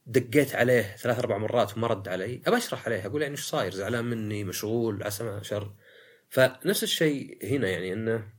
دقيت 0.05 0.55
عليه 0.55 0.81
ثلاث 0.81 1.19
أربع 1.19 1.37
مرات 1.37 1.77
وما 1.77 1.87
رد 1.87 2.07
علي 2.07 2.41
أبى 2.47 2.57
أشرح 2.57 2.85
عليه. 2.85 3.05
أقول 3.05 3.21
يعني 3.21 3.31
إيش 3.31 3.45
صاير؟ 3.45 3.73
زعلان 3.73 4.05
مني 4.05 4.43
مشغول 4.43 5.03
عسى 5.03 5.23
ما 5.23 5.43
شر. 5.43 5.73
فنفس 6.29 6.83
الشيء 6.83 7.45
هنا 7.45 7.69
يعني 7.69 7.93
إنه 7.93 8.29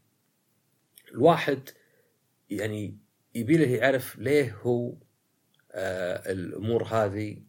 الواحد 1.10 1.68
يعني 2.50 2.98
يبي 3.34 3.56
له 3.56 3.66
يعرف 3.66 4.18
ليه 4.18 4.58
هو 4.62 4.94
آه 5.72 6.32
الأمور 6.32 6.84
هذه 6.84 7.42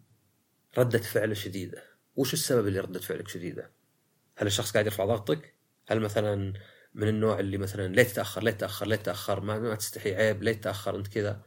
ردة 0.78 1.00
فعله 1.00 1.34
شديدة. 1.34 1.84
وش 2.16 2.34
السبب 2.34 2.68
اللي 2.68 2.80
ردة 2.80 3.00
فعلك 3.00 3.28
شديدة؟ 3.28 3.79
هل 4.40 4.48
الشخص 4.48 4.72
قاعد 4.72 4.86
يرفع 4.86 5.06
ضغطك؟ 5.06 5.54
هل 5.88 6.00
مثلا 6.00 6.54
من 6.94 7.08
النوع 7.08 7.40
اللي 7.40 7.58
مثلا 7.58 7.96
ليه 7.96 8.04
تتأخر 8.04 8.44
ليه 8.44 8.52
تتأخر 8.52 8.88
ليه 8.88 8.96
تتأخر 8.96 9.40
ما, 9.40 9.60
ما 9.60 9.76
تستحي 9.76 10.16
عيب 10.16 10.44
ليه 10.44 10.54
تتأخر 10.54 10.96
أنت 10.96 11.08
كذا. 11.08 11.42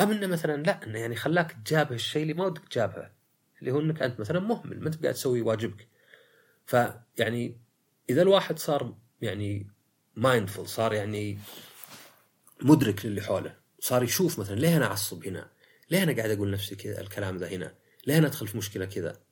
أم 0.00 0.10
إنه 0.10 0.26
مثلا 0.26 0.62
لا 0.62 0.84
إنه 0.84 0.98
يعني 0.98 1.16
خلاك 1.16 1.56
تجابه 1.64 1.94
الشيء 1.94 2.22
اللي 2.22 2.34
ما 2.34 2.46
ودك 2.46 2.68
تجابهه 2.68 3.12
اللي 3.60 3.72
هو 3.72 3.80
إنك 3.80 4.02
أنت 4.02 4.20
مثلا 4.20 4.40
مهمل 4.40 4.80
ما 4.80 4.86
أنت 4.86 5.02
قاعد 5.02 5.14
تسوي 5.14 5.42
واجبك. 5.42 5.88
فيعني 6.66 7.60
إذا 8.10 8.22
الواحد 8.22 8.58
صار 8.58 8.94
يعني 9.22 9.70
مايندفول 10.16 10.68
صار 10.68 10.92
يعني 10.92 11.38
مدرك 12.62 13.06
للي 13.06 13.20
حوله 13.22 13.56
صار 13.80 14.02
يشوف 14.02 14.38
مثلا 14.38 14.54
ليه 14.54 14.76
أنا 14.76 14.86
أعصب 14.86 15.26
هنا؟ 15.26 15.50
ليه 15.90 16.02
أنا 16.02 16.12
قاعد 16.12 16.30
أقول 16.30 16.50
نفسي 16.50 16.76
كذا 16.76 17.00
الكلام 17.00 17.36
ذا 17.36 17.48
هنا؟ 17.48 17.74
ليه 18.06 18.18
أنا 18.18 18.26
أدخل 18.26 18.48
في 18.48 18.56
مشكلة 18.56 18.84
كذا؟ 18.84 19.23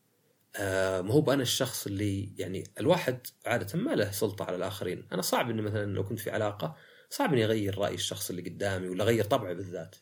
آه 0.57 1.01
ما 1.01 1.13
هو 1.15 1.33
أنا 1.33 1.43
الشخص 1.43 1.87
اللي 1.87 2.33
يعني 2.39 2.65
الواحد 2.81 3.27
عادة 3.47 3.79
ما 3.79 3.91
له 3.95 4.11
سلطة 4.11 4.45
على 4.45 4.57
الآخرين. 4.57 5.07
أنا 5.13 5.23
صعب 5.23 5.51
إني 5.51 5.63
مثلا 5.63 5.95
لو 5.95 6.05
كنت 6.05 6.19
في 6.19 6.31
علاقة 6.31 6.77
صعب 7.11 7.33
إني 7.33 7.45
أغير 7.45 7.79
رأي 7.79 7.95
الشخص 7.95 8.31
اللي 8.31 8.43
قدامي 8.43 8.89
ولا 8.89 9.05
أغير 9.05 9.25
طبعه 9.25 9.53
بالذات. 9.55 9.97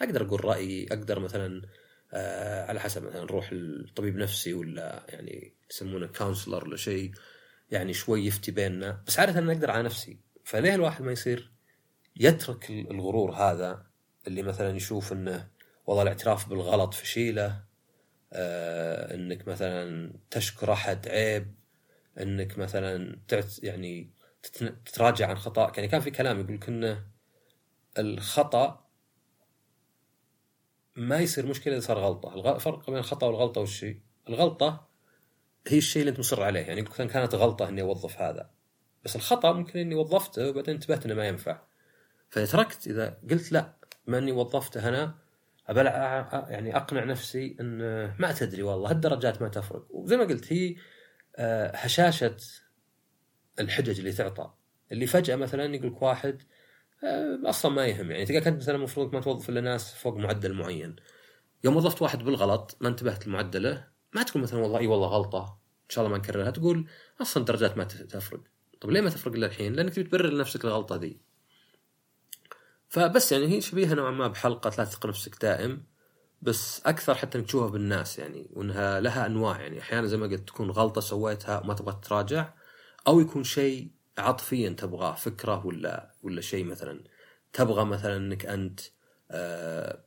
أقدر 0.00 0.22
أقول 0.26 0.44
رأيي 0.44 0.86
أقدر 0.86 1.20
مثلا 1.20 1.62
آه 2.12 2.66
على 2.66 2.80
حسب 2.80 3.02
مثلا 3.04 3.22
نروح 3.22 3.52
لطبيب 3.52 4.16
نفسي 4.16 4.54
ولا 4.54 5.06
يعني 5.08 5.54
يسمونه 5.70 6.06
counselor 6.06 6.64
ولا 6.64 6.76
شيء 6.76 7.12
يعني 7.70 7.92
شوي 7.92 8.26
يفتي 8.26 8.50
بيننا. 8.50 9.02
بس 9.06 9.18
عادة 9.18 9.38
أنا 9.38 9.52
أقدر 9.52 9.70
على 9.70 9.82
نفسي. 9.82 10.18
فليه 10.44 10.74
الواحد 10.74 11.02
ما 11.02 11.12
يصير 11.12 11.52
يترك 12.16 12.70
الغرور 12.70 13.32
هذا 13.32 13.86
اللي 14.26 14.42
مثلا 14.42 14.76
يشوف 14.76 15.12
إنه 15.12 15.48
والله 15.86 16.02
الاعتراف 16.02 16.48
بالغلط 16.48 16.94
فشيلة 16.94 17.64
آه 18.32 18.93
إنك 19.14 19.48
مثلا 19.48 20.12
تشكر 20.30 20.72
احد 20.72 21.08
عيب 21.08 21.54
إنك 22.20 22.58
مثلا 22.58 23.18
تعت 23.28 23.64
يعني 23.64 24.10
تتراجع 24.84 25.28
عن 25.28 25.36
خطأك 25.36 25.78
يعني 25.78 25.88
كان 25.88 26.00
في 26.00 26.10
كلام 26.10 26.40
يقول 26.40 26.58
كنا 26.58 27.06
الخطأ 27.98 28.84
ما 30.96 31.18
يصير 31.18 31.46
مشكلة 31.46 31.74
إذا 31.74 31.82
صار 31.82 31.98
غلطة. 31.98 32.54
الفرق 32.54 32.90
بين 32.90 32.98
الخطأ 32.98 33.26
والغلطة 33.26 33.60
والشيء 33.60 34.00
الغلطة 34.28 34.88
هي 35.68 35.78
الشيء 35.78 36.00
اللي 36.00 36.10
أنت 36.10 36.18
مصر 36.18 36.42
عليه. 36.42 36.60
يعني 36.60 36.82
مثلا 36.82 37.06
كانت 37.06 37.34
غلطة 37.34 37.68
إني 37.68 37.82
أوظف 37.82 38.20
هذا. 38.20 38.50
بس 39.04 39.16
الخطأ 39.16 39.52
ممكن 39.52 39.78
إني 39.78 39.94
وظفته 39.94 40.48
وبعدين 40.48 40.74
انتبهت 40.74 41.06
إنه 41.06 41.14
ما 41.14 41.28
ينفع. 41.28 41.60
فتركت 42.30 42.86
إذا 42.86 43.18
قلت 43.30 43.52
لا 43.52 43.74
ما 44.06 44.18
إني 44.18 44.32
وظفته 44.32 44.88
أنا 44.88 45.23
أبى 45.68 45.80
يعني 46.52 46.76
أقنع 46.76 47.04
نفسي 47.04 47.56
إن 47.60 47.78
ما 48.18 48.32
تدري 48.32 48.62
والله 48.62 48.90
هالدرجات 48.90 49.42
ما 49.42 49.48
تفرق. 49.48 49.86
وزي 49.90 50.16
ما 50.16 50.24
قلت 50.24 50.52
هي 50.52 50.76
آه، 51.36 51.76
هشاشة 51.76 52.36
الحجج 53.60 53.98
اللي 53.98 54.12
تعطى. 54.12 54.52
اللي 54.92 55.06
فجأة 55.06 55.36
مثلا 55.36 55.74
يقول 55.74 55.92
لك 55.92 56.02
واحد 56.02 56.42
آه، 57.04 57.40
أصلا 57.44 57.72
ما 57.72 57.86
يهم 57.86 58.10
يعني 58.10 58.24
تلقى 58.26 58.40
كنت 58.40 58.56
مثلا 58.56 58.74
المفروض 58.74 59.14
ما 59.14 59.20
توظف 59.20 59.48
إلا 59.48 59.60
ناس 59.60 59.94
فوق 59.94 60.16
معدل 60.16 60.52
معين. 60.52 60.96
يوم 61.64 61.76
وظفت 61.76 62.02
واحد 62.02 62.24
بالغلط 62.24 62.76
ما 62.80 62.88
انتبهت 62.88 63.26
لمعدله 63.26 63.88
ما 64.12 64.22
تقول 64.22 64.42
مثلا 64.42 64.60
والله 64.60 64.78
إي 64.78 64.86
والله 64.86 65.08
غلطة 65.08 65.64
شاء 65.94 66.04
الله 66.04 66.16
ما 66.16 66.22
نكررها 66.22 66.50
تقول 66.50 66.88
أصلا 67.20 67.40
الدرجات 67.40 67.76
ما 67.76 67.84
تفرق. 67.84 68.40
طب 68.80 68.90
ليه 68.90 69.00
ما 69.00 69.10
تفرق 69.10 69.34
الا 69.34 69.46
الحين؟ 69.46 69.72
لأنك 69.72 69.94
تبي 69.94 70.04
تبرر 70.04 70.30
لنفسك 70.30 70.64
الغلطة 70.64 70.96
ذي. 70.96 71.20
فبس 72.94 73.32
يعني 73.32 73.46
هي 73.48 73.60
شبيهة 73.60 73.94
نوعا 73.94 74.10
ما 74.10 74.28
بحلقة 74.28 74.70
لا 74.78 74.84
تثق 74.84 75.06
نفسك 75.06 75.42
دائم 75.42 75.82
بس 76.42 76.82
أكثر 76.86 77.14
حتى 77.14 77.38
انك 77.38 77.46
تشوفها 77.46 77.68
بالناس 77.68 78.18
يعني 78.18 78.50
وإنها 78.52 79.00
لها 79.00 79.26
أنواع 79.26 79.60
يعني. 79.60 79.80
أحيانا 79.80 80.06
زي 80.06 80.16
ما 80.16 80.26
قلت 80.26 80.48
تكون 80.48 80.70
غلطة 80.70 81.00
سويتها 81.00 81.60
وما 81.60 81.74
تبغى 81.74 82.00
تراجع 82.02 82.52
أو 83.06 83.20
يكون 83.20 83.44
شيء 83.44 83.90
عاطفيا 84.18 84.70
تبغاه 84.70 85.14
فكرة 85.14 85.66
ولا 85.66 86.14
ولا 86.22 86.40
شيء 86.40 86.64
مثلا. 86.64 87.04
تبغى 87.52 87.84
مثلا 87.84 88.16
إنك 88.16 88.46
أنت 88.46 88.80
آه 89.30 90.04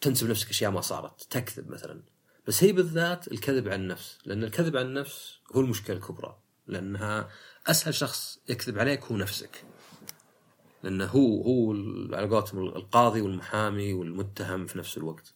تنسب 0.00 0.30
نفسك 0.30 0.50
أشياء 0.50 0.70
ما 0.70 0.80
صارت 0.80 1.22
تكذب 1.30 1.70
مثلا. 1.70 2.02
بس 2.46 2.64
هي 2.64 2.72
بالذات 2.72 3.32
الكذب 3.32 3.68
عن 3.68 3.80
النفس 3.80 4.18
لأن 4.24 4.44
الكذب 4.44 4.76
عن 4.76 4.86
النفس 4.86 5.40
هو 5.52 5.60
المشكلة 5.60 5.96
الكبرى 5.96 6.38
لأنها 6.66 7.28
أسهل 7.66 7.94
شخص 7.94 8.38
يكذب 8.48 8.78
عليك 8.78 9.04
هو 9.04 9.16
نفسك. 9.16 9.64
لأنه 10.86 11.04
هو 11.04 11.42
هو 11.42 11.72
على 12.16 12.28
قولتهم 12.28 12.64
القاضي 12.64 13.20
والمحامي 13.20 13.92
والمتهم 13.92 14.66
في 14.66 14.78
نفس 14.78 14.98
الوقت. 14.98 15.34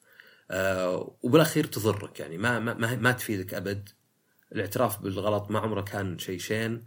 آه 0.50 1.16
وبالأخير 1.22 1.64
تضرك 1.64 2.20
يعني. 2.20 2.38
ما 2.38 2.58
ما 2.58 2.96
ما 2.96 3.12
تفيدك 3.12 3.54
أبد. 3.54 3.88
الاعتراف 4.52 5.02
بالغلط 5.02 5.50
ما 5.50 5.58
عمره 5.58 5.80
كان 5.80 6.18
شيء 6.18 6.38
شين. 6.38 6.84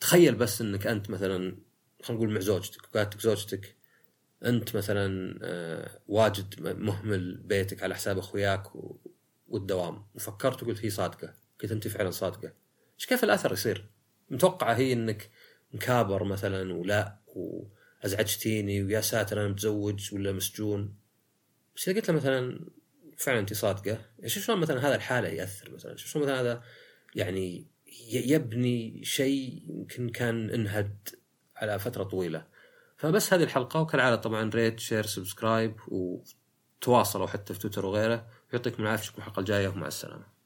تخيل 0.00 0.34
بس 0.34 0.60
إنك 0.60 0.86
أنت 0.86 1.10
مثلا 1.10 1.56
خلينا 2.02 2.22
نقول 2.22 2.34
مع 2.34 2.40
زوجتك. 2.40 2.82
وقالت 2.94 3.20
زوجتك 3.20 3.76
أنت 4.44 4.76
مثلا 4.76 5.38
آه 5.42 6.00
واجد 6.08 6.62
مهمل 6.62 7.36
بيتك 7.36 7.82
على 7.82 7.94
حساب 7.94 8.18
أخوياك 8.18 8.62
والدوام. 9.48 10.06
وفكرت 10.14 10.62
وقلت 10.62 10.84
هي 10.84 10.90
صادقة. 10.90 11.34
قلت 11.62 11.72
أنت 11.72 11.88
فعلا 11.88 12.10
صادقة. 12.10 12.52
إيش 12.98 13.06
كيف 13.06 13.24
الأثر 13.24 13.52
يصير؟ 13.52 13.90
متوقعة 14.30 14.74
هي 14.74 14.92
إنك 14.92 15.30
مكابر 15.72 16.24
مثلا 16.24 16.74
ولا 16.74 17.18
وأزعجتيني 18.02 18.82
ويا 18.82 19.00
ساتر 19.00 19.40
أنا 19.40 19.48
متزوج 19.48 20.14
ولا 20.14 20.32
مسجون. 20.32 20.94
بس 21.76 21.88
إذا 21.88 22.00
قلت 22.00 22.10
له 22.10 22.16
مثلا 22.16 22.60
فعلا 23.18 23.38
انت 23.38 23.52
صادقة 23.52 23.98
شوف 24.26 24.44
شلون 24.44 24.58
مثلا 24.58 24.88
هذا 24.88 24.94
الحالة 24.94 25.28
يأثر 25.28 25.70
مثلا؟ 25.70 25.96
شوف 25.96 26.10
شلون 26.10 26.24
مثلا 26.24 26.40
هذا 26.40 26.62
يعني 27.14 27.66
يبني 28.12 29.04
شيء 29.04 29.62
يمكن 29.68 30.08
كان 30.08 30.50
انهد 30.50 31.08
على 31.56 31.78
فترة 31.78 32.04
طويلة. 32.04 32.46
فبس 32.96 33.32
هذه 33.32 33.42
الحلقة 33.42 33.80
وكالعادة 33.80 34.16
طبعا 34.16 34.50
rate 34.54 34.80
share 34.80 35.06
subscribe 35.06 35.76
وتواصلوا 35.88 37.26
حتى 37.26 37.54
في 37.54 37.60
تويتر 37.60 37.86
وغيره. 37.86 38.26
يعطيكم 38.52 38.82
العافية 38.82 39.02
اشوفكم 39.02 39.22
الحلقة 39.22 39.40
الجاية 39.40 39.68
ومع 39.68 39.86
السلامة. 39.86 40.37